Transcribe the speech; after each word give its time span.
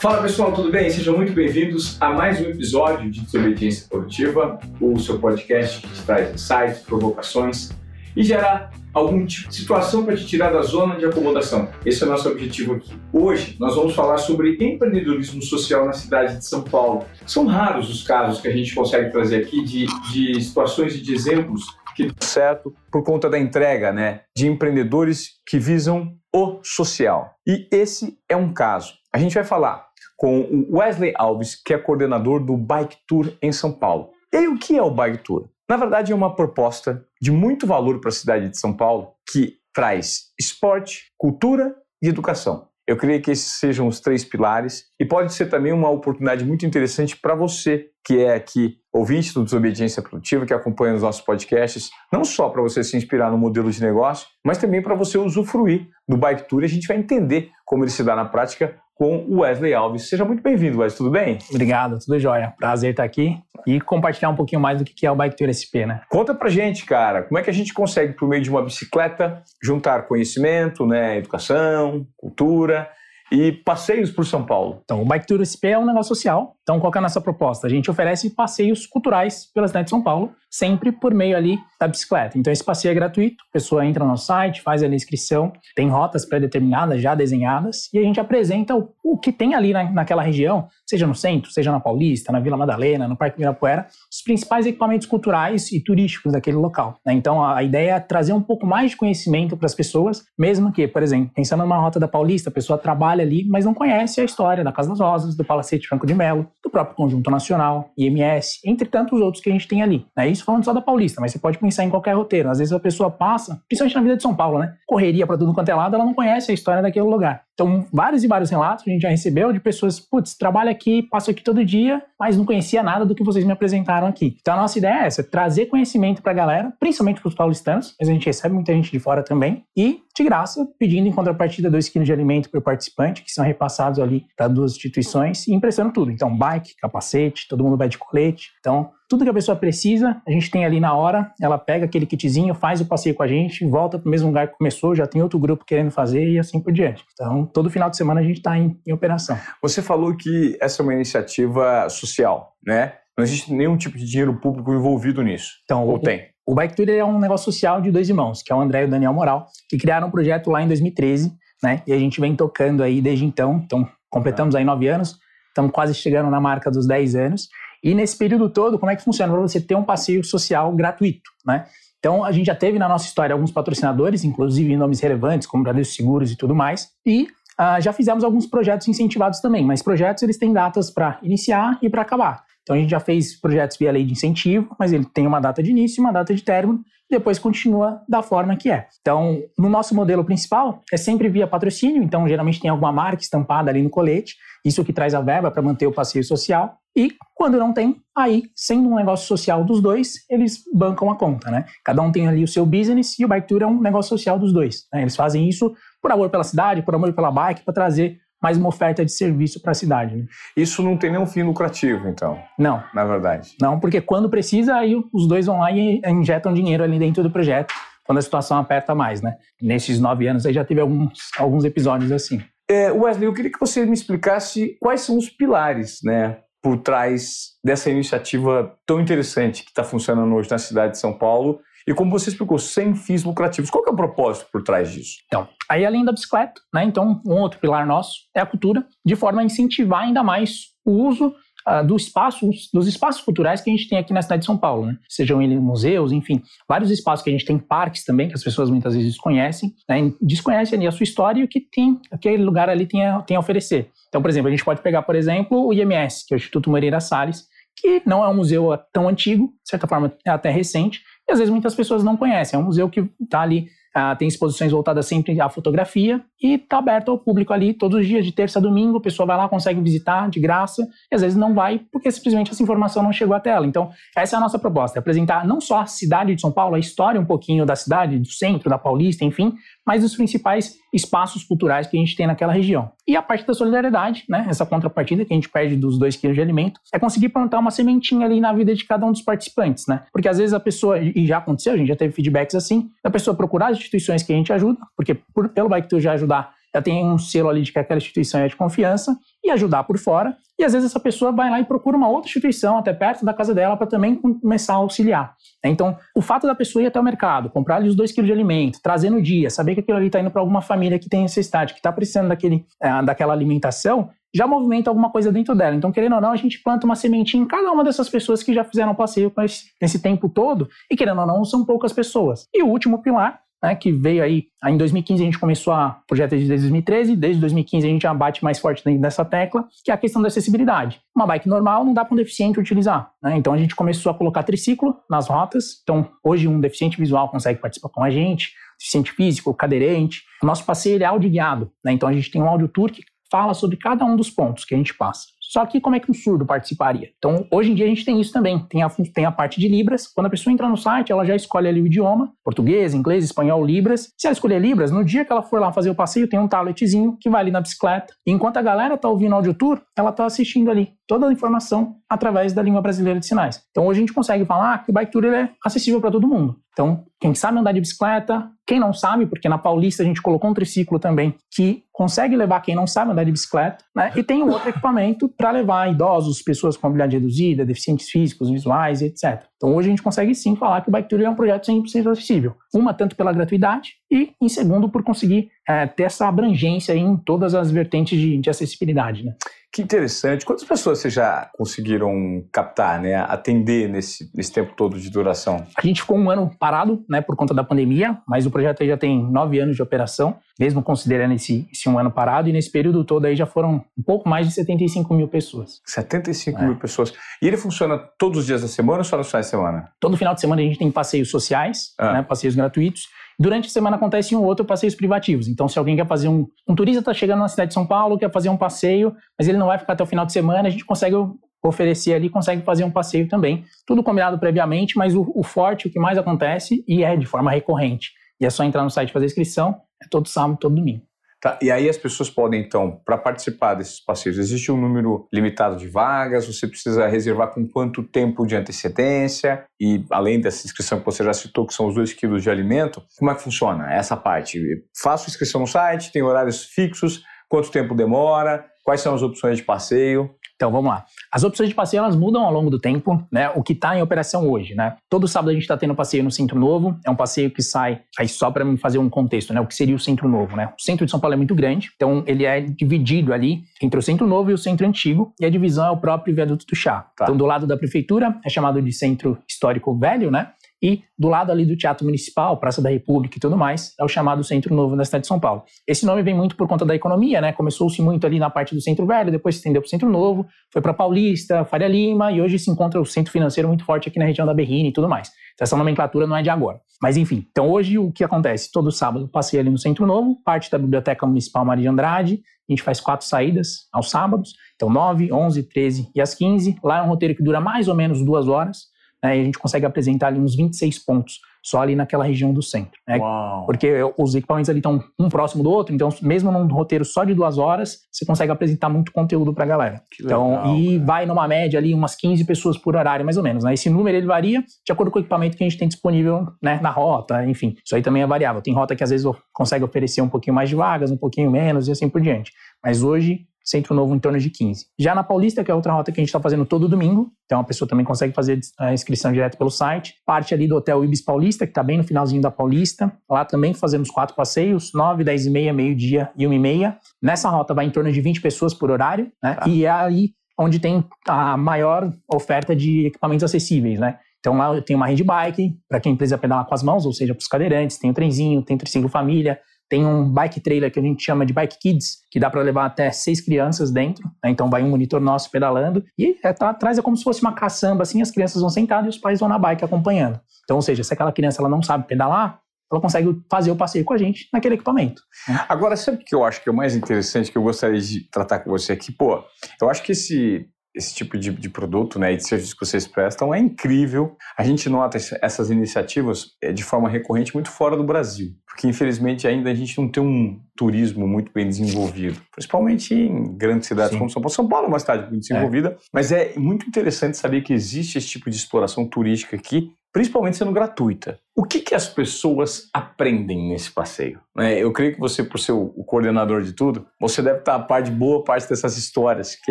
Fala 0.00 0.22
pessoal, 0.22 0.50
tudo 0.50 0.70
bem? 0.70 0.88
Sejam 0.88 1.14
muito 1.14 1.34
bem-vindos 1.34 2.00
a 2.00 2.08
mais 2.10 2.40
um 2.40 2.44
episódio 2.44 3.10
de 3.10 3.20
Desobediência 3.20 3.86
Produtiva, 3.86 4.58
o 4.80 4.98
seu 4.98 5.18
podcast 5.18 5.82
que 5.82 5.92
te 5.92 6.02
traz 6.04 6.32
insights, 6.32 6.78
provocações 6.86 7.68
e 8.16 8.22
gera 8.22 8.70
algum 8.94 9.26
tipo 9.26 9.50
de 9.50 9.56
situação 9.56 10.02
para 10.02 10.16
te 10.16 10.26
tirar 10.26 10.54
da 10.54 10.62
zona 10.62 10.96
de 10.96 11.04
acomodação. 11.04 11.68
Esse 11.84 12.02
é 12.02 12.06
o 12.06 12.08
nosso 12.08 12.30
objetivo 12.30 12.76
aqui. 12.76 12.94
Hoje 13.12 13.58
nós 13.60 13.76
vamos 13.76 13.94
falar 13.94 14.16
sobre 14.16 14.56
empreendedorismo 14.58 15.42
social 15.42 15.84
na 15.84 15.92
cidade 15.92 16.38
de 16.38 16.46
São 16.46 16.62
Paulo. 16.62 17.04
São 17.26 17.44
raros 17.44 17.90
os 17.90 18.02
casos 18.02 18.40
que 18.40 18.48
a 18.48 18.52
gente 18.52 18.74
consegue 18.74 19.12
trazer 19.12 19.42
aqui 19.42 19.62
de, 19.62 19.84
de 20.10 20.42
situações 20.42 20.94
e 20.94 21.02
de 21.02 21.12
exemplos 21.12 21.62
que 21.94 22.10
certo 22.20 22.74
por 22.90 23.04
conta 23.04 23.28
da 23.28 23.38
entrega, 23.38 23.92
né, 23.92 24.22
de 24.34 24.48
empreendedores 24.48 25.32
que 25.46 25.58
visam 25.58 26.14
o 26.34 26.58
social. 26.62 27.34
E 27.46 27.68
esse 27.70 28.16
é 28.30 28.34
um 28.34 28.54
caso. 28.54 28.94
A 29.12 29.18
gente 29.18 29.34
vai 29.34 29.44
falar 29.44 29.89
com 30.20 30.42
o 30.42 30.76
Wesley 30.76 31.14
Alves, 31.16 31.54
que 31.54 31.72
é 31.72 31.78
coordenador 31.78 32.44
do 32.44 32.54
Bike 32.54 32.98
Tour 33.08 33.32
em 33.40 33.50
São 33.50 33.72
Paulo. 33.72 34.10
E 34.30 34.36
aí, 34.36 34.48
o 34.48 34.58
que 34.58 34.76
é 34.76 34.82
o 34.82 34.90
Bike 34.90 35.24
Tour? 35.24 35.48
Na 35.66 35.78
verdade, 35.78 36.12
é 36.12 36.14
uma 36.14 36.36
proposta 36.36 37.06
de 37.18 37.30
muito 37.30 37.66
valor 37.66 38.00
para 38.00 38.10
a 38.10 38.12
cidade 38.12 38.50
de 38.50 38.58
São 38.58 38.76
Paulo 38.76 39.14
que 39.32 39.54
traz 39.72 40.26
esporte, 40.38 41.06
cultura 41.16 41.74
e 42.02 42.08
educação. 42.08 42.68
Eu 42.86 42.98
creio 42.98 43.22
que 43.22 43.30
esses 43.30 43.52
sejam 43.52 43.86
os 43.86 43.98
três 43.98 44.22
pilares 44.22 44.84
e 45.00 45.06
pode 45.06 45.32
ser 45.32 45.46
também 45.46 45.72
uma 45.72 45.88
oportunidade 45.88 46.44
muito 46.44 46.66
interessante 46.66 47.16
para 47.16 47.34
você 47.34 47.88
que 48.04 48.18
é 48.18 48.34
aqui 48.34 48.76
ouvinte 48.92 49.32
do 49.32 49.44
Desobediência 49.44 50.02
Produtiva, 50.02 50.44
que 50.44 50.52
acompanha 50.52 50.96
os 50.96 51.02
nossos 51.02 51.22
podcasts, 51.22 51.88
não 52.12 52.24
só 52.24 52.50
para 52.50 52.60
você 52.60 52.82
se 52.84 52.96
inspirar 52.96 53.30
no 53.30 53.38
modelo 53.38 53.70
de 53.70 53.80
negócio, 53.80 54.26
mas 54.44 54.58
também 54.58 54.82
para 54.82 54.94
você 54.94 55.16
usufruir 55.16 55.88
do 56.06 56.16
Bike 56.16 56.48
Tour. 56.48 56.62
E 56.62 56.66
a 56.66 56.68
gente 56.68 56.88
vai 56.88 56.98
entender 56.98 57.50
como 57.64 57.84
ele 57.84 57.90
se 57.90 58.02
dá 58.02 58.16
na 58.16 58.24
prática 58.24 58.76
com 59.00 59.24
o 59.26 59.40
Wesley 59.40 59.72
Alves. 59.72 60.10
Seja 60.10 60.26
muito 60.26 60.42
bem-vindo, 60.42 60.80
Wesley, 60.80 60.98
tudo 60.98 61.10
bem? 61.10 61.38
Obrigado, 61.48 61.98
tudo 61.98 62.20
jóia. 62.20 62.52
Prazer 62.58 62.90
estar 62.90 63.02
aqui 63.02 63.34
e 63.66 63.80
compartilhar 63.80 64.28
um 64.28 64.36
pouquinho 64.36 64.60
mais 64.60 64.76
do 64.76 64.84
que 64.84 65.06
é 65.06 65.10
o 65.10 65.16
Bike 65.16 65.38
Tour 65.38 65.48
SP, 65.48 65.88
né? 65.88 66.02
Conta 66.10 66.34
pra 66.34 66.50
gente, 66.50 66.84
cara, 66.84 67.22
como 67.22 67.38
é 67.38 67.42
que 67.42 67.48
a 67.48 67.52
gente 67.52 67.72
consegue, 67.72 68.12
por 68.12 68.28
meio 68.28 68.42
de 68.42 68.50
uma 68.50 68.62
bicicleta, 68.62 69.42
juntar 69.62 70.02
conhecimento, 70.02 70.86
né, 70.86 71.16
educação, 71.16 72.06
cultura 72.14 72.90
e 73.30 73.52
passeios 73.52 74.10
por 74.10 74.26
São 74.26 74.44
Paulo? 74.44 74.80
Então, 74.84 75.02
o 75.02 75.04
Bike 75.04 75.26
Tour 75.26 75.44
SP 75.44 75.68
é 75.68 75.78
um 75.78 75.86
negócio 75.86 76.08
social. 76.14 76.56
Então, 76.62 76.80
qual 76.80 76.92
é 76.94 76.98
a 76.98 77.02
nossa 77.02 77.20
proposta? 77.20 77.66
A 77.66 77.70
gente 77.70 77.90
oferece 77.90 78.30
passeios 78.30 78.86
culturais 78.86 79.46
pela 79.52 79.66
cidade 79.66 79.84
de 79.84 79.90
São 79.90 80.02
Paulo, 80.02 80.32
sempre 80.50 80.92
por 80.92 81.14
meio 81.14 81.36
ali 81.36 81.58
da 81.78 81.86
bicicleta. 81.86 82.38
Então, 82.38 82.52
esse 82.52 82.64
passeio 82.64 82.92
é 82.92 82.94
gratuito, 82.94 83.42
a 83.48 83.52
pessoa 83.52 83.86
entra 83.86 84.04
no 84.04 84.16
site, 84.16 84.62
faz 84.62 84.82
a 84.82 84.86
inscrição, 84.86 85.52
tem 85.74 85.88
rotas 85.88 86.24
pré-determinadas, 86.24 87.00
já 87.00 87.14
desenhadas, 87.14 87.88
e 87.92 87.98
a 87.98 88.02
gente 88.02 88.20
apresenta 88.20 88.74
o, 88.76 88.92
o 89.02 89.18
que 89.18 89.32
tem 89.32 89.54
ali 89.54 89.72
na, 89.72 89.90
naquela 89.90 90.22
região, 90.22 90.68
seja 90.90 91.06
no 91.06 91.14
centro, 91.14 91.50
seja 91.50 91.70
na 91.70 91.78
Paulista, 91.78 92.32
na 92.32 92.40
Vila 92.40 92.56
Madalena, 92.56 93.06
no 93.06 93.16
Parque 93.16 93.38
Mirapuera, 93.38 93.86
os 94.12 94.22
principais 94.22 94.66
equipamentos 94.66 95.06
culturais 95.06 95.70
e 95.72 95.80
turísticos 95.80 96.32
daquele 96.32 96.56
local. 96.56 96.98
Né? 97.06 97.12
Então, 97.12 97.42
a, 97.42 97.62
ideia 97.62 97.92
é 97.92 98.00
trazer 98.00 98.32
um 98.32 98.42
pouco 98.42 98.66
mais 98.66 98.90
de 98.90 98.96
conhecimento 98.96 99.56
para 99.56 99.66
as 99.66 99.74
pessoas, 99.74 100.24
mesmo 100.38 100.72
que, 100.72 100.86
por 100.88 101.02
exemplo, 101.02 101.30
pensando 101.34 101.62
numa 101.62 101.78
rota 101.78 102.00
da 102.00 102.08
Paulista, 102.08 102.50
a 102.50 102.52
pessoa 102.52 102.78
trabalha 102.78 103.22
ali, 103.22 103.46
mas 103.48 103.64
não 103.64 103.72
conhece 103.72 104.20
a 104.20 104.24
história 104.24 104.64
da 104.64 104.72
Casa 104.72 104.88
das 104.88 105.00
Rosas, 105.00 105.36
do 105.36 105.44
Palacete 105.44 105.86
Franco 105.86 106.06
de 106.06 106.14
Melo, 106.14 106.48
do 106.62 106.70
próprio 106.70 106.96
Conjunto 106.96 107.30
Nacional, 107.30 107.90
IMS, 107.96 108.58
entre 108.64 108.88
tantos 108.88 109.20
outros 109.20 109.42
que 109.42 109.48
a 109.48 109.52
gente 109.52 109.68
tem 109.68 109.82
ali. 109.82 110.04
É 110.18 110.26
isso 110.26 110.44
falando 110.44 110.64
só 110.64 110.72
da 110.72 110.80
Paulista, 110.80 111.20
mas 111.20 111.32
você 111.32 111.38
pode 111.38 111.58
pensar 111.58 111.84
em 111.84 111.90
qualquer 111.90 112.14
roteiro. 112.16 112.50
Às 112.50 112.58
vezes 112.58 112.72
a 112.72 112.80
pessoa 112.80 113.10
passa, 113.10 113.60
principalmente 113.68 113.94
na 113.94 114.02
vida 114.02 114.16
de 114.16 114.22
São 114.22 114.34
Paulo, 114.34 114.58
né? 114.58 114.74
Correria 114.86 115.26
para 115.26 115.38
tudo 115.38 115.54
quanto 115.54 115.68
é 115.68 115.74
lado, 115.74 115.94
ela 115.94 116.04
não 116.04 116.14
conhece 116.14 116.50
a 116.50 116.54
história 116.54 116.82
daquele 116.82 117.06
lugar. 117.06 117.44
Então, 117.60 117.86
vários 117.92 118.24
e 118.24 118.26
vários 118.26 118.48
relatos 118.48 118.84
a 118.88 118.90
gente 118.90 119.02
já 119.02 119.10
recebeu 119.10 119.52
de 119.52 119.60
pessoas, 119.60 120.00
putz, 120.00 120.34
trabalho 120.34 120.70
aqui, 120.70 120.79
passo 121.10 121.30
aqui 121.30 121.42
todo 121.42 121.64
dia, 121.64 122.02
mas 122.18 122.36
não 122.36 122.44
conhecia 122.44 122.82
nada 122.82 123.04
do 123.04 123.14
que 123.14 123.24
vocês 123.24 123.44
me 123.44 123.52
apresentaram 123.52 124.06
aqui. 124.06 124.36
Então, 124.40 124.54
a 124.54 124.56
nossa 124.56 124.78
ideia 124.78 125.02
é 125.02 125.06
essa, 125.06 125.22
trazer 125.22 125.66
conhecimento 125.66 126.22
para 126.22 126.32
a 126.32 126.34
galera, 126.34 126.72
principalmente 126.78 127.20
para 127.20 127.28
os 127.28 127.34
paulistanos, 127.34 127.94
mas 127.98 128.08
a 128.08 128.12
gente 128.12 128.26
recebe 128.26 128.54
muita 128.54 128.72
gente 128.72 128.90
de 128.90 128.98
fora 128.98 129.22
também, 129.22 129.64
e, 129.76 130.00
de 130.20 130.24
graça, 130.24 130.66
pedindo 130.78 131.08
em 131.08 131.12
contrapartida 131.12 131.70
2 131.70 131.88
quilos 131.88 132.06
de 132.06 132.12
alimento 132.12 132.50
por 132.50 132.60
participante, 132.60 133.22
que 133.22 133.32
são 133.32 133.44
repassados 133.44 133.98
ali 133.98 134.26
para 134.36 134.48
duas 134.48 134.72
instituições, 134.72 135.46
e 135.48 135.54
impressionando 135.54 135.94
tudo. 135.94 136.10
Então, 136.10 136.36
bike, 136.36 136.76
capacete, 136.76 137.48
todo 137.48 137.64
mundo 137.64 137.76
vai 137.76 137.88
de 137.88 137.98
colete. 137.98 138.50
Então, 138.60 138.90
tudo 139.08 139.24
que 139.24 139.30
a 139.30 139.34
pessoa 139.34 139.56
precisa, 139.56 140.22
a 140.26 140.30
gente 140.30 140.50
tem 140.50 140.64
ali 140.64 140.78
na 140.78 140.94
hora, 140.94 141.32
ela 141.40 141.58
pega 141.58 141.86
aquele 141.86 142.06
kitzinho, 142.06 142.54
faz 142.54 142.80
o 142.80 142.86
passeio 142.86 143.14
com 143.14 143.22
a 143.22 143.26
gente, 143.26 143.64
volta 143.64 143.98
para 143.98 144.06
o 144.06 144.10
mesmo 144.10 144.28
lugar 144.28 144.48
que 144.48 144.56
começou, 144.56 144.94
já 144.94 145.06
tem 145.06 145.20
outro 145.22 145.38
grupo 145.38 145.64
querendo 145.64 145.90
fazer 145.90 146.28
e 146.28 146.38
assim 146.38 146.60
por 146.60 146.72
diante. 146.72 147.04
Então, 147.12 147.44
todo 147.46 147.70
final 147.70 147.90
de 147.90 147.96
semana 147.96 148.20
a 148.20 148.22
gente 148.22 148.36
está 148.36 148.56
em, 148.56 148.78
em 148.86 148.92
operação. 148.92 149.36
Você 149.62 149.82
falou 149.82 150.16
que 150.16 150.56
essa 150.60 150.80
é 150.80 150.84
uma 150.84 150.94
iniciativa 150.94 151.88
social, 151.88 152.54
né? 152.64 152.92
Não 153.18 153.24
existe 153.24 153.52
nenhum 153.52 153.76
tipo 153.76 153.98
de 153.98 154.06
dinheiro 154.06 154.34
público 154.40 154.72
envolvido 154.72 155.22
nisso. 155.22 155.54
Então, 155.64 155.86
Ou 155.86 155.96
o, 155.96 155.98
tem? 155.98 156.28
O 156.50 156.54
Bike 156.54 156.90
é 156.90 157.04
um 157.04 157.20
negócio 157.20 157.44
social 157.44 157.80
de 157.80 157.92
dois 157.92 158.08
irmãos, 158.08 158.42
que 158.42 158.52
é 158.52 158.56
o 158.56 158.60
André 158.60 158.82
e 158.82 158.84
o 158.86 158.90
Daniel 158.90 159.14
Moral, 159.14 159.46
que 159.68 159.78
criaram 159.78 160.08
um 160.08 160.10
projeto 160.10 160.50
lá 160.50 160.60
em 160.60 160.66
2013, 160.66 161.32
né? 161.62 161.80
E 161.86 161.92
a 161.92 161.96
gente 161.96 162.20
vem 162.20 162.34
tocando 162.34 162.82
aí 162.82 163.00
desde 163.00 163.24
então. 163.24 163.62
Então, 163.64 163.88
completamos 164.10 164.56
aí 164.56 164.64
nove 164.64 164.88
anos, 164.88 165.16
estamos 165.46 165.70
quase 165.70 165.94
chegando 165.94 166.28
na 166.28 166.40
marca 166.40 166.68
dos 166.68 166.88
dez 166.88 167.14
anos. 167.14 167.48
E 167.84 167.94
nesse 167.94 168.18
período 168.18 168.50
todo, 168.50 168.80
como 168.80 168.90
é 168.90 168.96
que 168.96 169.04
funciona 169.04 169.32
para 169.32 169.40
você 169.40 169.60
ter 169.60 169.76
um 169.76 169.84
passeio 169.84 170.24
social 170.24 170.74
gratuito, 170.74 171.30
né? 171.46 171.66
Então, 172.00 172.24
a 172.24 172.32
gente 172.32 172.46
já 172.46 172.54
teve 172.56 172.80
na 172.80 172.88
nossa 172.88 173.04
história 173.06 173.32
alguns 173.32 173.52
patrocinadores, 173.52 174.24
inclusive 174.24 174.76
nomes 174.76 174.98
relevantes, 174.98 175.46
como 175.46 175.62
Bradesco 175.62 175.94
Seguros 175.94 176.32
e 176.32 176.36
tudo 176.36 176.52
mais, 176.52 176.88
e 177.06 177.28
uh, 177.60 177.80
já 177.80 177.92
fizemos 177.92 178.24
alguns 178.24 178.44
projetos 178.44 178.88
incentivados 178.88 179.38
também, 179.38 179.64
mas 179.64 179.82
projetos 179.84 180.24
eles 180.24 180.36
têm 180.36 180.52
datas 180.52 180.90
para 180.90 181.16
iniciar 181.22 181.78
e 181.80 181.88
para 181.88 182.02
acabar. 182.02 182.42
Então, 182.62 182.76
a 182.76 182.78
gente 182.78 182.90
já 182.90 183.00
fez 183.00 183.38
projetos 183.38 183.76
via 183.76 183.92
lei 183.92 184.04
de 184.04 184.12
incentivo, 184.12 184.74
mas 184.78 184.92
ele 184.92 185.04
tem 185.04 185.26
uma 185.26 185.40
data 185.40 185.62
de 185.62 185.70
início 185.70 186.00
e 186.00 186.02
uma 186.02 186.12
data 186.12 186.34
de 186.34 186.42
término, 186.42 186.84
e 187.10 187.16
depois 187.16 187.38
continua 187.38 188.02
da 188.08 188.22
forma 188.22 188.56
que 188.56 188.70
é. 188.70 188.86
Então, 189.00 189.42
no 189.58 189.68
nosso 189.68 189.94
modelo 189.94 190.24
principal, 190.24 190.80
é 190.92 190.96
sempre 190.96 191.28
via 191.28 191.46
patrocínio, 191.46 192.02
então 192.02 192.28
geralmente 192.28 192.60
tem 192.60 192.70
alguma 192.70 192.92
marca 192.92 193.22
estampada 193.22 193.70
ali 193.70 193.82
no 193.82 193.90
colete, 193.90 194.36
isso 194.64 194.84
que 194.84 194.92
traz 194.92 195.14
a 195.14 195.20
verba 195.20 195.50
para 195.50 195.62
manter 195.62 195.86
o 195.86 195.92
passeio 195.92 196.22
social. 196.22 196.76
E 196.96 197.14
quando 197.34 197.56
não 197.56 197.72
tem, 197.72 198.00
aí, 198.16 198.44
sendo 198.54 198.88
um 198.88 198.96
negócio 198.96 199.26
social 199.26 199.64
dos 199.64 199.80
dois, 199.80 200.24
eles 200.28 200.62
bancam 200.72 201.10
a 201.10 201.16
conta, 201.16 201.50
né? 201.50 201.64
Cada 201.84 202.02
um 202.02 202.12
tem 202.12 202.28
ali 202.28 202.44
o 202.44 202.48
seu 202.48 202.66
business 202.66 203.18
e 203.18 203.24
o 203.24 203.28
Bike 203.28 203.48
Tour 203.48 203.62
é 203.62 203.66
um 203.66 203.80
negócio 203.80 204.08
social 204.08 204.38
dos 204.38 204.52
dois. 204.52 204.86
Né? 204.92 205.02
Eles 205.02 205.16
fazem 205.16 205.48
isso 205.48 205.72
por 206.02 206.12
amor 206.12 206.30
pela 206.30 206.44
cidade, 206.44 206.82
por 206.82 206.94
amor 206.94 207.12
pela 207.12 207.30
bike, 207.30 207.62
para 207.62 207.74
trazer 207.74 208.18
mais 208.42 208.56
uma 208.56 208.68
oferta 208.68 209.04
de 209.04 209.12
serviço 209.12 209.60
para 209.60 209.72
a 209.72 209.74
cidade. 209.74 210.16
Né? 210.16 210.24
Isso 210.56 210.82
não 210.82 210.96
tem 210.96 211.10
nenhum 211.10 211.26
fim 211.26 211.42
lucrativo, 211.42 212.08
então? 212.08 212.38
Não. 212.58 212.82
Na 212.94 213.04
verdade? 213.04 213.54
Não, 213.60 213.78
porque 213.78 214.00
quando 214.00 214.30
precisa, 214.30 214.76
aí 214.76 214.94
os 215.12 215.26
dois 215.26 215.46
vão 215.46 215.60
lá 215.60 215.70
e 215.70 216.00
injetam 216.06 216.52
dinheiro 216.52 216.82
ali 216.82 216.98
dentro 216.98 217.22
do 217.22 217.30
projeto, 217.30 217.74
quando 218.04 218.18
a 218.18 218.22
situação 218.22 218.58
aperta 218.58 218.94
mais, 218.94 219.22
né? 219.22 219.36
Nesses 219.60 220.00
nove 220.00 220.26
anos 220.26 220.44
aí 220.46 220.52
já 220.52 220.64
teve 220.64 220.80
alguns, 220.80 221.30
alguns 221.38 221.64
episódios 221.64 222.10
assim. 222.10 222.42
É, 222.68 222.90
Wesley, 222.90 223.26
eu 223.26 223.34
queria 223.34 223.50
que 223.50 223.58
você 223.58 223.84
me 223.84 223.92
explicasse 223.92 224.76
quais 224.80 225.00
são 225.00 225.18
os 225.18 225.28
pilares, 225.28 225.98
né, 226.04 226.38
por 226.62 226.78
trás 226.78 227.52
dessa 227.64 227.90
iniciativa 227.90 228.76
tão 228.86 229.00
interessante 229.00 229.64
que 229.64 229.70
está 229.70 229.82
funcionando 229.82 230.32
hoje 230.34 230.50
na 230.50 230.58
cidade 230.58 230.92
de 230.92 230.98
São 230.98 231.12
Paulo 231.12 231.60
e 231.90 231.94
como 231.94 232.08
você 232.08 232.30
explicou, 232.30 232.56
sem 232.56 232.94
fins 232.94 233.24
lucrativos. 233.24 233.68
Qual 233.68 233.84
é 233.84 233.90
o 233.90 233.96
propósito 233.96 234.46
por 234.52 234.62
trás 234.62 234.92
disso? 234.92 235.16
Então, 235.26 235.48
aí 235.68 235.84
além 235.84 236.04
da 236.04 236.12
bicicleta, 236.12 236.60
né, 236.72 236.84
então 236.84 237.20
um 237.26 237.40
outro 237.40 237.58
pilar 237.58 237.84
nosso 237.84 238.12
é 238.32 238.40
a 238.40 238.46
cultura, 238.46 238.86
de 239.04 239.16
forma 239.16 239.40
a 239.40 239.44
incentivar 239.44 240.02
ainda 240.02 240.22
mais 240.22 240.66
o 240.84 240.92
uso 240.92 241.34
uh, 241.66 241.84
do 241.84 241.96
espaço, 241.96 242.48
dos 242.72 242.86
espaços 242.86 243.20
culturais 243.22 243.60
que 243.60 243.68
a 243.68 243.72
gente 243.72 243.88
tem 243.88 243.98
aqui 243.98 244.12
na 244.12 244.22
cidade 244.22 244.42
de 244.42 244.46
São 244.46 244.56
Paulo, 244.56 244.86
né? 244.86 244.98
sejam 245.08 245.42
eles 245.42 245.58
museus, 245.58 246.12
enfim, 246.12 246.40
vários 246.68 246.92
espaços 246.92 247.24
que 247.24 247.30
a 247.30 247.32
gente 247.32 247.44
tem, 247.44 247.58
parques 247.58 248.04
também, 248.04 248.28
que 248.28 248.34
as 248.34 248.44
pessoas 248.44 248.70
muitas 248.70 248.94
vezes 248.94 249.10
desconhecem, 249.10 249.74
né? 249.88 250.12
desconhecem 250.22 250.78
ali 250.78 250.86
a 250.86 250.92
sua 250.92 251.02
história 251.02 251.40
e 251.40 251.44
o 251.44 251.48
que 251.48 251.58
tem, 251.58 251.98
aquele 252.12 252.44
lugar 252.44 252.68
ali 252.68 252.86
tem 252.86 253.04
a, 253.04 253.20
tem 253.22 253.36
a 253.36 253.40
oferecer. 253.40 253.90
Então, 254.08 254.22
por 254.22 254.30
exemplo, 254.30 254.46
a 254.46 254.52
gente 254.52 254.64
pode 254.64 254.80
pegar, 254.80 255.02
por 255.02 255.16
exemplo, 255.16 255.66
o 255.66 255.74
IMS, 255.74 256.24
que 256.24 256.34
é 256.34 256.36
o 256.36 256.38
Instituto 256.38 256.70
Moreira 256.70 257.00
Salles, 257.00 257.48
que 257.76 258.02
não 258.06 258.24
é 258.24 258.28
um 258.28 258.34
museu 258.34 258.78
tão 258.92 259.08
antigo, 259.08 259.48
de 259.64 259.70
certa 259.70 259.88
forma 259.88 260.12
é 260.24 260.30
até 260.30 260.50
recente, 260.50 261.02
às 261.30 261.38
vezes 261.38 261.50
muitas 261.50 261.74
pessoas 261.74 262.02
não 262.02 262.16
conhecem. 262.16 262.58
É 262.58 262.60
um 262.60 262.66
museu 262.66 262.88
que 262.88 263.08
está 263.20 263.40
ali 263.40 263.68
ah, 263.92 264.14
tem 264.14 264.28
exposições 264.28 264.70
voltadas 264.70 265.06
sempre 265.06 265.40
à 265.40 265.48
fotografia 265.48 266.22
e 266.40 266.54
está 266.54 266.78
aberto 266.78 267.10
ao 267.10 267.18
público 267.18 267.52
ali 267.52 267.74
todos 267.74 268.00
os 268.00 268.06
dias, 268.06 268.24
de 268.24 268.30
terça 268.30 268.60
a 268.60 268.62
domingo. 268.62 268.98
A 268.98 269.00
pessoa 269.00 269.26
vai 269.26 269.36
lá, 269.36 269.48
consegue 269.48 269.80
visitar 269.80 270.30
de 270.30 270.38
graça 270.38 270.86
e 271.10 271.14
às 271.14 271.22
vezes 271.22 271.36
não 271.36 271.54
vai 271.54 271.80
porque 271.90 272.08
simplesmente 272.10 272.52
essa 272.52 272.62
informação 272.62 273.02
não 273.02 273.12
chegou 273.12 273.34
até 273.34 273.50
ela. 273.50 273.66
Então, 273.66 273.90
essa 274.16 274.36
é 274.36 274.38
a 274.38 274.40
nossa 274.40 274.60
proposta: 274.60 275.00
apresentar 275.00 275.44
não 275.44 275.60
só 275.60 275.80
a 275.80 275.86
cidade 275.86 276.36
de 276.36 276.40
São 276.40 276.52
Paulo, 276.52 276.76
a 276.76 276.78
história 276.78 277.20
um 277.20 277.24
pouquinho 277.24 277.66
da 277.66 277.74
cidade, 277.74 278.16
do 278.16 278.28
centro, 278.28 278.70
da 278.70 278.78
Paulista, 278.78 279.24
enfim, 279.24 279.54
mas 279.90 280.02
dos 280.02 280.14
principais 280.14 280.78
espaços 280.92 281.42
culturais 281.42 281.88
que 281.88 281.96
a 281.96 282.00
gente 282.00 282.14
tem 282.14 282.24
naquela 282.24 282.52
região. 282.52 282.92
E 283.08 283.16
a 283.16 283.22
parte 283.22 283.44
da 283.44 283.52
solidariedade, 283.52 284.22
né, 284.28 284.46
essa 284.48 284.64
contrapartida 284.64 285.24
que 285.24 285.32
a 285.32 285.36
gente 285.36 285.48
perde 285.48 285.74
dos 285.74 285.98
dois 285.98 286.14
quilos 286.14 286.36
de 286.36 286.40
alimento, 286.40 286.78
é 286.94 286.98
conseguir 286.98 287.30
plantar 287.30 287.58
uma 287.58 287.72
sementinha 287.72 288.24
ali 288.24 288.40
na 288.40 288.52
vida 288.52 288.72
de 288.72 288.84
cada 288.84 289.04
um 289.04 289.10
dos 289.10 289.20
participantes, 289.20 289.88
né? 289.88 290.04
Porque 290.12 290.28
às 290.28 290.38
vezes 290.38 290.54
a 290.54 290.60
pessoa, 290.60 291.00
e 291.00 291.26
já 291.26 291.38
aconteceu, 291.38 291.72
a 291.72 291.76
gente 291.76 291.88
já 291.88 291.96
teve 291.96 292.14
feedbacks 292.14 292.54
assim, 292.54 292.88
a 293.02 293.10
pessoa 293.10 293.36
procurar 293.36 293.72
as 293.72 293.78
instituições 293.78 294.22
que 294.22 294.32
a 294.32 294.36
gente 294.36 294.52
ajuda, 294.52 294.78
porque 294.96 295.12
por, 295.34 295.48
pelo 295.48 295.68
Bike 295.68 295.88
Tour 295.88 295.98
já 295.98 296.12
ajudar 296.12 296.54
já 296.74 296.80
tem 296.80 297.04
um 297.04 297.18
selo 297.18 297.48
ali 297.48 297.62
de 297.62 297.72
que 297.72 297.78
aquela 297.78 297.98
instituição 297.98 298.40
é 298.40 298.48
de 298.48 298.56
confiança 298.56 299.16
e 299.44 299.50
ajudar 299.50 299.84
por 299.84 299.98
fora. 299.98 300.36
E 300.58 300.64
às 300.64 300.72
vezes 300.72 300.90
essa 300.90 301.00
pessoa 301.00 301.32
vai 301.32 301.50
lá 301.50 301.58
e 301.58 301.64
procura 301.64 301.96
uma 301.96 302.08
outra 302.08 302.28
instituição 302.28 302.78
até 302.78 302.92
perto 302.92 303.24
da 303.24 303.32
casa 303.32 303.54
dela 303.54 303.76
para 303.76 303.86
também 303.86 304.14
começar 304.14 304.74
a 304.74 304.76
auxiliar. 304.76 305.34
Então, 305.64 305.96
o 306.14 306.20
fato 306.20 306.46
da 306.46 306.54
pessoa 306.54 306.82
ir 306.82 306.86
até 306.86 307.00
o 307.00 307.02
mercado, 307.02 307.50
comprar 307.50 307.76
ali 307.76 307.88
os 307.88 307.96
dois 307.96 308.12
quilos 308.12 308.28
de 308.28 308.32
alimento, 308.32 308.80
trazer 308.82 309.10
no 309.10 309.22
dia, 309.22 309.48
saber 309.48 309.74
que 309.74 309.80
aquilo 309.80 309.96
ali 309.96 310.06
está 310.06 310.20
indo 310.20 310.30
para 310.30 310.40
alguma 310.40 310.60
família 310.60 310.98
que 310.98 311.08
tem 311.08 311.22
necessidade, 311.22 311.72
que 311.72 311.80
está 311.80 311.90
precisando 311.90 312.28
daquele, 312.28 312.66
é, 312.80 313.02
daquela 313.02 313.32
alimentação, 313.32 314.10
já 314.34 314.46
movimenta 314.46 314.90
alguma 314.90 315.10
coisa 315.10 315.32
dentro 315.32 315.54
dela. 315.54 315.74
Então, 315.74 315.90
querendo 315.90 316.14
ou 316.14 316.20
não, 316.20 316.30
a 316.30 316.36
gente 316.36 316.62
planta 316.62 316.84
uma 316.84 316.94
sementinha 316.94 317.42
em 317.42 317.46
cada 317.46 317.72
uma 317.72 317.82
dessas 317.82 318.08
pessoas 318.08 318.42
que 318.42 318.54
já 318.54 318.62
fizeram 318.62 318.94
passeio 318.94 319.30
com 319.30 319.42
esse, 319.42 319.64
esse 319.80 320.00
tempo 320.00 320.28
todo, 320.28 320.68
e 320.90 320.96
querendo 320.96 321.20
ou 321.20 321.26
não, 321.26 321.44
são 321.44 321.64
poucas 321.64 321.92
pessoas. 321.92 322.46
E 322.54 322.62
o 322.62 322.68
último 322.68 323.02
pilar 323.02 323.40
né, 323.62 323.74
que 323.74 323.92
veio 323.92 324.22
aí, 324.22 324.44
aí, 324.62 324.72
em 324.72 324.76
2015 324.76 325.22
a 325.22 325.24
gente 325.24 325.38
começou 325.38 325.72
a 325.72 326.00
projeto 326.06 326.30
desde 326.30 326.48
2013, 326.48 327.16
desde 327.16 327.40
2015 327.40 327.86
a 327.86 327.90
gente 327.90 328.02
já 328.02 328.14
bate 328.14 328.42
mais 328.42 328.58
forte 328.58 328.88
nessa 328.98 329.24
tecla, 329.24 329.66
que 329.84 329.90
é 329.90 329.94
a 329.94 329.96
questão 329.96 330.22
da 330.22 330.28
acessibilidade. 330.28 331.00
Uma 331.14 331.26
bike 331.26 331.48
normal 331.48 331.84
não 331.84 331.92
dá 331.92 332.04
para 332.04 332.14
um 332.14 332.16
deficiente 332.16 332.58
utilizar, 332.58 333.12
né? 333.22 333.36
então 333.36 333.52
a 333.52 333.58
gente 333.58 333.74
começou 333.74 334.10
a 334.10 334.14
colocar 334.14 334.42
triciclo 334.42 334.96
nas 335.08 335.28
rotas, 335.28 335.80
então 335.82 336.08
hoje 336.24 336.48
um 336.48 336.60
deficiente 336.60 336.98
visual 336.98 337.28
consegue 337.28 337.60
participar 337.60 337.88
com 337.90 338.02
a 338.02 338.10
gente, 338.10 338.52
deficiente 338.78 339.12
físico, 339.12 339.52
cadeirante. 339.52 340.22
O 340.42 340.46
nosso 340.46 340.64
passeio 340.64 341.02
é 341.02 341.04
áudio 341.04 341.30
guiado, 341.30 341.70
né? 341.84 341.92
então 341.92 342.08
a 342.08 342.12
gente 342.12 342.30
tem 342.30 342.40
um 342.40 342.48
áudio 342.48 342.68
tour 342.68 342.90
que 342.90 343.02
fala 343.30 343.54
sobre 343.54 343.76
cada 343.76 344.04
um 344.04 344.16
dos 344.16 344.30
pontos 344.30 344.64
que 344.64 344.74
a 344.74 344.78
gente 344.78 344.94
passa. 344.94 345.26
Só 345.50 345.66
que 345.66 345.80
como 345.80 345.96
é 345.96 346.00
que 346.00 346.08
um 346.08 346.14
surdo 346.14 346.46
participaria? 346.46 347.10
Então, 347.18 347.44
hoje 347.50 347.72
em 347.72 347.74
dia 347.74 347.84
a 347.84 347.88
gente 347.88 348.04
tem 348.04 348.20
isso 348.20 348.32
também. 348.32 348.64
Tem 348.68 348.84
a, 348.84 348.88
tem 349.12 349.24
a 349.24 349.32
parte 349.32 349.58
de 349.58 349.66
Libras. 349.66 350.06
Quando 350.06 350.28
a 350.28 350.30
pessoa 350.30 350.52
entra 350.54 350.68
no 350.68 350.76
site, 350.76 351.10
ela 351.10 351.24
já 351.24 351.34
escolhe 351.34 351.66
ali 351.66 351.82
o 351.82 351.86
idioma, 351.86 352.32
português, 352.44 352.94
inglês, 352.94 353.24
espanhol, 353.24 353.64
Libras. 353.64 354.12
Se 354.16 354.28
ela 354.28 354.32
escolher 354.32 354.60
Libras, 354.60 354.92
no 354.92 355.04
dia 355.04 355.24
que 355.24 355.32
ela 355.32 355.42
for 355.42 355.60
lá 355.60 355.72
fazer 355.72 355.90
o 355.90 355.94
passeio, 355.94 356.28
tem 356.28 356.38
um 356.38 356.46
tabletzinho 356.46 357.16
que 357.20 357.28
vai 357.28 357.40
ali 357.40 357.50
na 357.50 357.60
bicicleta. 357.60 358.14
E 358.24 358.30
enquanto 358.30 358.58
a 358.58 358.62
galera 358.62 358.96
tá 358.96 359.08
ouvindo 359.08 359.32
o 359.32 359.34
audio 359.34 359.52
tour, 359.52 359.82
ela 359.98 360.12
tá 360.12 360.24
assistindo 360.24 360.70
ali 360.70 360.92
toda 361.10 361.26
a 361.26 361.32
informação 361.32 361.96
através 362.08 362.52
da 362.52 362.62
língua 362.62 362.80
brasileira 362.80 363.18
de 363.18 363.26
sinais. 363.26 363.60
Então, 363.72 363.84
hoje 363.84 363.98
a 363.98 364.02
gente 364.02 364.14
consegue 364.14 364.44
falar 364.44 364.84
que 364.84 364.92
o 364.92 364.94
bike 364.94 365.10
tour 365.10 365.24
é 365.24 365.50
acessível 365.64 366.00
para 366.00 366.12
todo 366.12 366.28
mundo. 366.28 366.56
Então, 366.72 367.04
quem 367.20 367.34
sabe 367.34 367.58
andar 367.58 367.72
de 367.72 367.80
bicicleta, 367.80 368.48
quem 368.64 368.78
não 368.78 368.94
sabe, 368.94 369.26
porque 369.26 369.48
na 369.48 369.58
Paulista 369.58 370.04
a 370.04 370.06
gente 370.06 370.22
colocou 370.22 370.48
um 370.48 370.54
triciclo 370.54 371.00
também 371.00 371.34
que 371.50 371.82
consegue 371.92 372.36
levar 372.36 372.60
quem 372.60 372.76
não 372.76 372.86
sabe 372.86 373.10
andar 373.10 373.24
de 373.24 373.32
bicicleta, 373.32 373.84
né? 373.94 374.12
E 374.14 374.22
tem 374.22 374.42
um 374.42 374.48
outro 374.48 374.68
equipamento 374.68 375.28
para 375.28 375.50
levar 375.50 375.90
idosos, 375.90 376.40
pessoas 376.40 376.76
com 376.76 376.86
mobilidade 376.86 377.16
reduzida, 377.16 377.66
deficientes 377.66 378.08
físicos, 378.08 378.48
visuais, 378.48 379.02
etc. 379.02 379.42
Então 379.56 379.74
hoje 379.74 379.88
a 379.88 379.90
gente 379.90 380.02
consegue 380.02 380.34
sim 380.34 380.54
falar 380.54 380.80
que 380.80 380.88
o 380.88 380.92
Bike 380.92 381.08
Tour 381.08 381.20
é 381.20 381.28
um 381.28 381.34
projeto 381.34 381.70
100% 381.70 382.12
acessível. 382.12 382.54
Uma, 382.72 382.94
tanto 382.94 383.16
pela 383.16 383.32
gratuidade 383.32 383.94
e, 384.10 384.30
em 384.40 384.48
segundo, 384.48 384.88
por 384.88 385.02
conseguir 385.02 385.50
é, 385.68 385.86
ter 385.86 386.04
essa 386.04 386.28
abrangência 386.28 386.94
em 386.94 387.16
todas 387.16 387.54
as 387.54 387.70
vertentes 387.70 388.18
de, 388.18 388.38
de 388.38 388.48
acessibilidade, 388.48 389.24
né? 389.24 389.34
Que 389.72 389.82
interessante. 389.82 390.44
Quantas 390.44 390.64
pessoas 390.64 390.98
vocês 390.98 391.14
já 391.14 391.48
conseguiram 391.56 392.44
captar, 392.52 393.00
né, 393.00 393.14
atender 393.14 393.88
nesse, 393.88 394.28
nesse 394.34 394.52
tempo 394.52 394.74
todo 394.76 394.98
de 394.98 395.08
duração? 395.08 395.64
A 395.76 395.86
gente 395.86 396.00
ficou 396.00 396.18
um 396.18 396.28
ano 396.28 396.50
parado, 396.58 397.04
né, 397.08 397.20
por 397.20 397.36
conta 397.36 397.54
da 397.54 397.62
pandemia, 397.62 398.18
mas 398.26 398.46
o 398.46 398.50
projeto 398.50 398.84
já 398.84 398.96
tem 398.96 399.22
nove 399.30 399.60
anos 399.60 399.76
de 399.76 399.82
operação, 399.82 400.36
mesmo 400.58 400.82
considerando 400.82 401.34
esse, 401.34 401.68
esse 401.72 401.88
um 401.88 401.98
ano 401.98 402.10
parado, 402.10 402.48
e 402.48 402.52
nesse 402.52 402.70
período 402.70 403.04
todo 403.04 403.26
aí 403.26 403.36
já 403.36 403.46
foram 403.46 403.84
um 403.96 404.02
pouco 404.02 404.28
mais 404.28 404.48
de 404.48 404.52
75 404.54 405.14
mil 405.14 405.28
pessoas. 405.28 405.80
75 405.86 406.58
é. 406.58 406.66
mil 406.66 406.76
pessoas. 406.76 407.12
E 407.40 407.46
ele 407.46 407.56
funciona 407.56 407.96
todos 408.18 408.40
os 408.40 408.46
dias 408.46 408.62
da 408.62 408.68
semana 408.68 408.98
ou 408.98 409.04
só 409.04 409.16
nos 409.16 409.28
finais 409.28 409.46
de 409.46 409.50
semana? 409.50 409.88
Todo 410.00 410.16
final 410.16 410.34
de 410.34 410.40
semana 410.40 410.62
a 410.62 410.64
gente 410.64 410.78
tem 410.78 410.90
passeios 410.90 411.30
sociais, 411.30 411.94
ah. 411.96 412.14
né, 412.14 412.22
passeios 412.22 412.56
gratuitos, 412.56 413.08
Durante 413.40 413.68
a 413.68 413.70
semana 413.70 413.96
acontece 413.96 414.36
um 414.36 414.44
outro 414.44 414.66
passeios 414.66 414.94
privativos. 414.94 415.48
Então, 415.48 415.66
se 415.66 415.78
alguém 415.78 415.96
quer 415.96 416.06
fazer 416.06 416.28
um. 416.28 416.46
Um 416.68 416.74
turista 416.74 417.00
está 417.00 417.14
chegando 417.14 417.38
na 417.38 417.48
cidade 417.48 417.68
de 417.68 417.74
São 417.74 417.86
Paulo, 417.86 418.18
quer 418.18 418.30
fazer 418.30 418.50
um 418.50 418.56
passeio, 418.56 419.16
mas 419.38 419.48
ele 419.48 419.56
não 419.56 419.68
vai 419.68 419.78
ficar 419.78 419.94
até 419.94 420.02
o 420.02 420.06
final 420.06 420.26
de 420.26 420.32
semana, 420.34 420.68
a 420.68 420.70
gente 420.70 420.84
consegue 420.84 421.16
oferecer 421.64 422.12
ali, 422.12 422.28
consegue 422.28 422.60
fazer 422.60 422.84
um 422.84 422.90
passeio 422.90 423.26
também. 423.28 423.64
Tudo 423.86 424.02
combinado 424.02 424.38
previamente, 424.38 424.98
mas 424.98 425.14
o, 425.14 425.32
o 425.34 425.42
forte, 425.42 425.86
o 425.88 425.90
que 425.90 425.98
mais 425.98 426.18
acontece, 426.18 426.84
e 426.86 427.02
é 427.02 427.16
de 427.16 427.24
forma 427.24 427.50
recorrente. 427.50 428.12
E 428.38 428.44
é 428.44 428.50
só 428.50 428.62
entrar 428.62 428.84
no 428.84 428.90
site 428.90 429.08
e 429.08 429.12
fazer 429.12 429.24
inscrição, 429.24 429.74
é 430.02 430.06
todo 430.10 430.28
sábado, 430.28 430.58
todo 430.58 430.74
domingo. 430.74 431.02
Tá, 431.40 431.58
e 431.62 431.70
aí 431.70 431.88
as 431.88 431.96
pessoas 431.96 432.28
podem, 432.28 432.60
então, 432.60 433.00
para 433.02 433.16
participar 433.16 433.74
desses 433.74 433.98
passeios, 433.98 434.36
existe 434.36 434.70
um 434.70 434.76
número 434.76 435.26
limitado 435.32 435.74
de 435.76 435.88
vagas? 435.88 436.46
Você 436.46 436.66
precisa 436.66 437.06
reservar 437.06 437.54
com 437.54 437.66
quanto 437.66 438.02
tempo 438.02 438.46
de 438.46 438.54
antecedência? 438.54 439.64
E 439.80 440.04
além 440.10 440.38
dessa 440.38 440.66
inscrição 440.66 440.98
que 440.98 441.06
você 441.06 441.24
já 441.24 441.32
citou, 441.32 441.66
que 441.66 441.72
são 441.72 441.86
os 441.86 441.94
dois 441.94 442.12
quilos 442.12 442.42
de 442.42 442.50
alimento, 442.50 443.02
como 443.18 443.30
é 443.30 443.34
que 443.34 443.42
funciona 443.42 443.90
essa 443.90 444.16
parte? 444.18 444.60
Faço 444.94 445.30
inscrição 445.30 445.62
no 445.62 445.66
site, 445.66 446.12
tem 446.12 446.22
horários 446.22 446.64
fixos, 446.64 447.22
quanto 447.48 447.70
tempo 447.70 447.94
demora, 447.94 448.66
quais 448.84 449.00
são 449.00 449.14
as 449.14 449.22
opções 449.22 449.56
de 449.56 449.64
passeio? 449.64 450.30
Então 450.60 450.70
vamos 450.70 450.90
lá. 450.90 451.06
As 451.32 451.42
opções 451.42 451.70
de 451.70 451.74
passeio 451.74 452.00
elas 452.02 452.14
mudam 452.14 452.44
ao 452.44 452.52
longo 452.52 452.68
do 452.68 452.78
tempo, 452.78 453.26
né? 453.32 453.48
O 453.54 453.62
que 453.62 453.72
está 453.72 453.96
em 453.96 454.02
operação 454.02 454.46
hoje, 454.46 454.74
né? 454.74 454.94
Todo 455.08 455.26
sábado 455.26 455.48
a 455.48 455.52
gente 455.54 455.62
está 455.62 455.74
tendo 455.74 455.94
passeio 455.94 456.22
no 456.22 456.30
Centro 456.30 456.58
Novo. 456.58 456.98
É 457.02 457.10
um 457.10 457.16
passeio 457.16 457.50
que 457.50 457.62
sai 457.62 458.02
aí 458.18 458.28
só 458.28 458.50
para 458.50 458.76
fazer 458.76 458.98
um 458.98 459.08
contexto, 459.08 459.54
né? 459.54 459.60
O 459.62 459.66
que 459.66 459.74
seria 459.74 459.96
o 459.96 459.98
Centro 459.98 460.28
Novo, 460.28 460.54
né? 460.54 460.70
O 460.78 460.82
centro 460.82 461.06
de 461.06 461.10
São 461.10 461.18
Paulo 461.18 461.32
é 461.32 461.36
muito 461.38 461.54
grande, 461.54 461.90
então 461.96 462.22
ele 462.26 462.44
é 462.44 462.60
dividido 462.60 463.32
ali 463.32 463.62
entre 463.80 463.98
o 463.98 464.02
Centro 464.02 464.26
Novo 464.26 464.50
e 464.50 464.52
o 464.52 464.58
Centro 464.58 464.86
Antigo. 464.86 465.32
E 465.40 465.46
a 465.46 465.50
divisão 465.50 465.86
é 465.86 465.90
o 465.90 465.96
próprio 465.96 466.34
Viaduto 466.34 466.66
do 466.66 466.76
Chá. 466.76 467.06
Tá. 467.16 467.24
Então 467.24 467.38
do 467.38 467.46
lado 467.46 467.66
da 467.66 467.78
prefeitura 467.78 468.38
é 468.44 468.50
chamado 468.50 468.82
de 468.82 468.92
Centro 468.92 469.38
Histórico 469.48 469.96
Velho, 469.98 470.30
né? 470.30 470.48
E 470.82 471.02
do 471.18 471.28
lado 471.28 471.52
ali 471.52 471.66
do 471.66 471.76
Teatro 471.76 472.04
Municipal, 472.06 472.56
Praça 472.56 472.80
da 472.80 472.88
República 472.88 473.36
e 473.36 473.40
tudo 473.40 473.56
mais, 473.56 473.94
é 473.98 474.04
o 474.04 474.08
chamado 474.08 474.42
Centro 474.42 474.74
Novo 474.74 474.96
da 474.96 475.04
cidade 475.04 475.22
de 475.22 475.28
São 475.28 475.38
Paulo. 475.38 475.62
Esse 475.86 476.06
nome 476.06 476.22
vem 476.22 476.34
muito 476.34 476.56
por 476.56 476.66
conta 476.66 476.86
da 476.86 476.94
economia, 476.94 477.40
né? 477.40 477.52
Começou-se 477.52 478.00
muito 478.00 478.26
ali 478.26 478.38
na 478.38 478.48
parte 478.48 478.74
do 478.74 478.80
Centro 478.80 479.06
Velho, 479.06 479.30
depois 479.30 479.56
se 479.56 479.58
estendeu 479.58 479.82
para 479.82 479.86
o 479.86 479.90
Centro 479.90 480.08
Novo, 480.08 480.46
foi 480.72 480.80
para 480.80 480.94
Paulista, 480.94 481.64
Faria 481.64 481.88
Lima, 481.88 482.32
e 482.32 482.40
hoje 482.40 482.58
se 482.58 482.70
encontra 482.70 483.00
o 483.00 483.04
centro 483.04 483.30
financeiro 483.30 483.68
muito 483.68 483.84
forte 483.84 484.08
aqui 484.08 484.18
na 484.18 484.24
região 484.24 484.46
da 484.46 484.54
Berrine 484.54 484.88
e 484.88 484.92
tudo 484.92 485.08
mais. 485.08 485.30
Então, 485.54 485.64
essa 485.64 485.76
nomenclatura 485.76 486.26
não 486.26 486.36
é 486.36 486.42
de 486.42 486.48
agora. 486.48 486.80
Mas 487.02 487.16
enfim, 487.16 487.46
então 487.50 487.70
hoje 487.70 487.98
o 487.98 488.12
que 488.12 488.24
acontece? 488.24 488.70
Todo 488.70 488.90
sábado 488.90 489.28
passei 489.28 489.60
ali 489.60 489.70
no 489.70 489.78
Centro 489.78 490.06
Novo, 490.06 490.36
parte 490.44 490.70
da 490.70 490.78
Biblioteca 490.78 491.26
Municipal 491.26 491.64
Maria 491.64 491.82
de 491.82 491.88
Andrade, 491.88 492.40
a 492.68 492.72
gente 492.72 492.82
faz 492.82 493.00
quatro 493.00 493.26
saídas 493.26 493.88
aos 493.92 494.10
sábados, 494.10 494.54
então 494.76 494.88
9, 494.88 495.32
11, 495.32 495.62
13 495.64 496.10
e 496.14 496.20
as 496.20 496.34
15. 496.34 496.76
Lá 496.84 496.98
é 496.98 497.02
um 497.02 497.08
roteiro 497.08 497.34
que 497.34 497.42
dura 497.42 497.60
mais 497.60 497.88
ou 497.88 497.94
menos 497.94 498.24
duas 498.24 498.48
horas 498.48 498.90
né, 499.22 499.36
e 499.36 499.40
a 499.40 499.44
gente 499.44 499.58
consegue 499.58 499.86
apresentar 499.86 500.28
ali 500.28 500.38
uns 500.38 500.56
26 500.56 500.98
pontos 501.04 501.40
só 501.62 501.80
ali 501.80 501.94
naquela 501.94 502.24
região 502.24 502.52
do 502.52 502.62
centro. 502.62 502.98
Né? 503.06 503.18
Porque 503.66 503.94
os 504.16 504.34
equipamentos 504.34 504.70
ali 504.70 504.78
estão 504.78 505.02
um 505.18 505.28
próximo 505.28 505.62
do 505.62 505.70
outro, 505.70 505.94
então 505.94 506.08
mesmo 506.22 506.50
num 506.50 506.66
roteiro 506.66 507.04
só 507.04 507.22
de 507.24 507.34
duas 507.34 507.58
horas, 507.58 507.98
você 508.10 508.24
consegue 508.24 508.50
apresentar 508.50 508.88
muito 508.88 509.12
conteúdo 509.12 509.52
para 509.52 509.64
a 509.64 509.66
galera. 509.66 510.02
Que 510.10 510.24
então, 510.24 510.50
legal, 510.50 510.76
e 510.76 510.94
cara. 510.94 511.06
vai 511.06 511.26
numa 511.26 511.46
média 511.46 511.78
ali 511.78 511.92
umas 511.92 512.14
15 512.14 512.44
pessoas 512.44 512.78
por 512.78 512.96
horário, 512.96 513.24
mais 513.24 513.36
ou 513.36 513.42
menos. 513.42 513.64
Né? 513.64 513.74
Esse 513.74 513.90
número 513.90 514.16
ele 514.16 514.26
varia 514.26 514.64
de 514.84 514.92
acordo 514.92 515.10
com 515.12 515.18
o 515.18 515.22
equipamento 515.22 515.56
que 515.56 515.62
a 515.62 515.68
gente 515.68 515.78
tem 515.78 515.88
disponível 515.88 516.46
né, 516.62 516.80
na 516.82 516.90
rota, 516.90 517.44
enfim. 517.44 517.76
Isso 517.84 517.94
aí 517.94 518.02
também 518.02 518.22
é 518.22 518.26
variável. 518.26 518.62
Tem 518.62 518.74
rota 518.74 518.96
que 518.96 519.04
às 519.04 519.10
vezes 519.10 519.26
consegue 519.52 519.84
oferecer 519.84 520.22
um 520.22 520.28
pouquinho 520.28 520.54
mais 520.54 520.68
de 520.68 520.74
vagas, 520.74 521.10
um 521.10 521.16
pouquinho 521.16 521.50
menos 521.50 521.88
e 521.88 521.92
assim 521.92 522.08
por 522.08 522.20
diante. 522.20 522.52
Mas 522.82 523.02
hoje 523.02 523.46
Centro 523.70 523.94
Novo 523.94 524.14
em 524.14 524.18
torno 524.18 524.38
de 524.38 524.50
15. 524.50 524.86
Já 524.98 525.14
na 525.14 525.22
Paulista, 525.22 525.62
que 525.62 525.70
é 525.70 525.74
outra 525.74 525.92
rota 525.92 526.10
que 526.10 526.20
a 526.20 526.22
gente 526.22 526.28
está 526.28 526.40
fazendo 526.40 526.66
todo 526.66 526.88
domingo, 526.88 527.30
então 527.44 527.60
a 527.60 527.64
pessoa 527.64 527.88
também 527.88 528.04
consegue 528.04 528.34
fazer 528.34 528.58
a 528.78 528.92
inscrição 528.92 529.32
direto 529.32 529.56
pelo 529.56 529.70
site. 529.70 530.14
Parte 530.26 530.52
ali 530.52 530.66
do 530.66 530.76
Hotel 530.76 531.04
Ibis 531.04 531.22
Paulista, 531.22 531.66
que 531.66 531.70
está 531.70 531.82
bem 531.82 531.98
no 531.98 532.04
finalzinho 532.04 532.42
da 532.42 532.50
Paulista. 532.50 533.12
Lá 533.30 533.44
também 533.44 533.72
fazemos 533.72 534.10
quatro 534.10 534.34
passeios, 534.34 534.92
9, 534.92 535.22
10 535.22 535.46
e 535.46 535.50
meia, 535.50 535.72
meio-dia 535.72 536.30
e 536.36 536.46
1 536.46 536.52
e 536.52 536.58
meia. 536.58 536.98
Nessa 537.22 537.48
rota 537.48 537.72
vai 537.72 537.86
em 537.86 537.90
torno 537.90 538.10
de 538.10 538.20
20 538.20 538.40
pessoas 538.40 538.74
por 538.74 538.90
horário, 538.90 539.30
né? 539.42 539.56
Ah. 539.60 539.68
E 539.68 539.84
é 539.84 539.90
aí 539.90 540.30
onde 540.58 540.78
tem 540.78 541.02
a 541.26 541.56
maior 541.56 542.12
oferta 542.30 542.76
de 542.76 543.06
equipamentos 543.06 543.44
acessíveis, 543.44 543.98
né? 543.98 544.18
Então 544.40 544.56
lá 544.56 544.74
eu 544.74 544.82
tenho 544.82 544.98
uma 544.98 545.06
handbike, 545.06 545.78
para 545.88 546.00
quem 546.00 546.16
precisa 546.16 546.38
pedalar 546.38 546.66
com 546.66 546.74
as 546.74 546.82
mãos, 546.82 547.06
ou 547.06 547.12
seja, 547.12 547.34
para 547.34 547.40
os 547.40 547.46
cadeirantes, 547.46 547.98
tem 547.98 548.10
o 548.10 548.14
trenzinho, 548.14 548.62
tem 548.62 548.74
o 548.74 548.78
triciclo 548.78 549.08
família, 549.08 549.58
tem 549.90 550.06
um 550.06 550.32
bike 550.32 550.60
trailer 550.60 550.90
que 550.90 551.00
a 551.00 551.02
gente 551.02 551.22
chama 551.22 551.44
de 551.44 551.52
Bike 551.52 551.76
Kids, 551.78 552.20
que 552.30 552.38
dá 552.38 552.48
para 552.48 552.62
levar 552.62 552.86
até 552.86 553.10
seis 553.10 553.40
crianças 553.40 553.90
dentro. 553.90 554.24
Né? 554.42 554.50
Então 554.50 554.70
vai 554.70 554.84
um 554.84 554.88
monitor 554.88 555.20
nosso 555.20 555.50
pedalando 555.50 556.04
e 556.16 556.38
é, 556.44 556.52
tá, 556.52 556.70
atrás 556.70 556.96
é 556.96 557.02
como 557.02 557.16
se 557.16 557.24
fosse 557.24 557.42
uma 557.42 557.52
caçamba, 557.52 558.04
assim, 558.04 558.22
as 558.22 558.30
crianças 558.30 558.60
vão 558.62 558.70
sentadas 558.70 559.06
e 559.06 559.08
os 559.08 559.18
pais 559.18 559.40
vão 559.40 559.48
na 559.48 559.58
bike 559.58 559.84
acompanhando. 559.84 560.40
Então, 560.64 560.76
ou 560.76 560.82
seja, 560.82 561.02
se 561.02 561.12
aquela 561.12 561.32
criança 561.32 561.60
ela 561.60 561.68
não 561.68 561.82
sabe 561.82 562.06
pedalar, 562.06 562.60
ela 562.90 563.00
consegue 563.00 563.40
fazer 563.50 563.72
o 563.72 563.76
passeio 563.76 564.04
com 564.04 564.14
a 564.14 564.18
gente 564.18 564.48
naquele 564.52 564.76
equipamento. 564.76 565.22
Né? 565.48 565.64
Agora, 565.68 565.96
sabe 565.96 566.18
o 566.18 566.24
que 566.24 566.34
eu 566.34 566.44
acho 566.44 566.62
que 566.62 566.68
é 566.68 566.72
o 566.72 566.74
mais 566.74 566.94
interessante 566.94 567.50
que 567.50 567.58
eu 567.58 567.62
gostaria 567.62 568.00
de 568.00 568.28
tratar 568.30 568.60
com 568.60 568.70
você 568.70 568.92
aqui? 568.92 569.10
Pô, 569.10 569.42
eu 569.82 569.90
acho 569.90 570.02
que 570.04 570.12
esse 570.12 570.68
esse 570.94 571.14
tipo 571.14 571.38
de, 571.38 571.50
de, 571.50 571.68
produto 571.68 572.18
né, 572.18 572.32
e 572.32 572.36
de 572.36 572.46
serviço 572.46 572.76
que 572.76 572.84
vocês 572.84 573.06
prestam 573.06 573.54
é 573.54 573.58
incrível. 573.58 574.36
A 574.58 574.64
gente 574.64 574.88
nota 574.88 575.18
essas 575.40 575.70
iniciativas 575.70 576.56
é, 576.62 576.72
de 576.72 576.82
forma 576.82 577.08
recorrente 577.08 577.54
muito 577.54 577.70
fora 577.70 577.96
do 577.96 578.04
Brasil, 578.04 578.52
porque 578.66 578.86
infelizmente 578.86 579.46
ainda 579.46 579.70
a 579.70 579.74
gente 579.74 579.96
não 579.98 580.08
tem 580.08 580.22
um 580.22 580.60
turismo 580.76 581.26
muito 581.28 581.52
bem 581.52 581.68
desenvolvido, 581.68 582.40
principalmente 582.52 583.14
em 583.14 583.56
grandes 583.56 583.86
cidades 583.86 584.12
Sim. 584.12 584.18
como 584.18 584.30
São 584.30 584.42
Paulo. 584.42 584.54
São 584.54 584.68
Paulo 584.68 584.86
é 584.86 584.88
uma 584.88 584.98
cidade 584.98 585.30
muito 585.30 585.42
desenvolvida, 585.42 585.90
é. 585.90 585.96
mas 586.12 586.32
é 586.32 586.54
muito 586.56 586.86
interessante 586.86 587.36
saber 587.36 587.62
que 587.62 587.72
existe 587.72 588.18
esse 588.18 588.28
tipo 588.28 588.50
de 588.50 588.56
exploração 588.56 589.06
turística 589.06 589.56
aqui 589.56 589.92
principalmente 590.12 590.56
sendo 590.56 590.72
gratuita. 590.72 591.38
O 591.56 591.64
que, 591.64 591.80
que 591.80 591.94
as 591.94 592.08
pessoas 592.08 592.88
aprendem 592.92 593.68
nesse 593.68 593.90
passeio? 593.90 594.40
É, 594.58 594.78
eu 594.78 594.92
creio 594.92 595.14
que 595.14 595.20
você, 595.20 595.44
por 595.44 595.58
ser 595.58 595.72
o 595.72 596.04
coordenador 596.04 596.62
de 596.62 596.72
tudo, 596.72 597.06
você 597.20 597.42
deve 597.42 597.58
estar 597.58 597.74
a 597.74 597.80
par 597.80 598.02
de 598.02 598.10
boa 598.10 598.42
parte 598.42 598.68
dessas 598.68 598.96
histórias 598.96 599.54
que, 599.54 599.70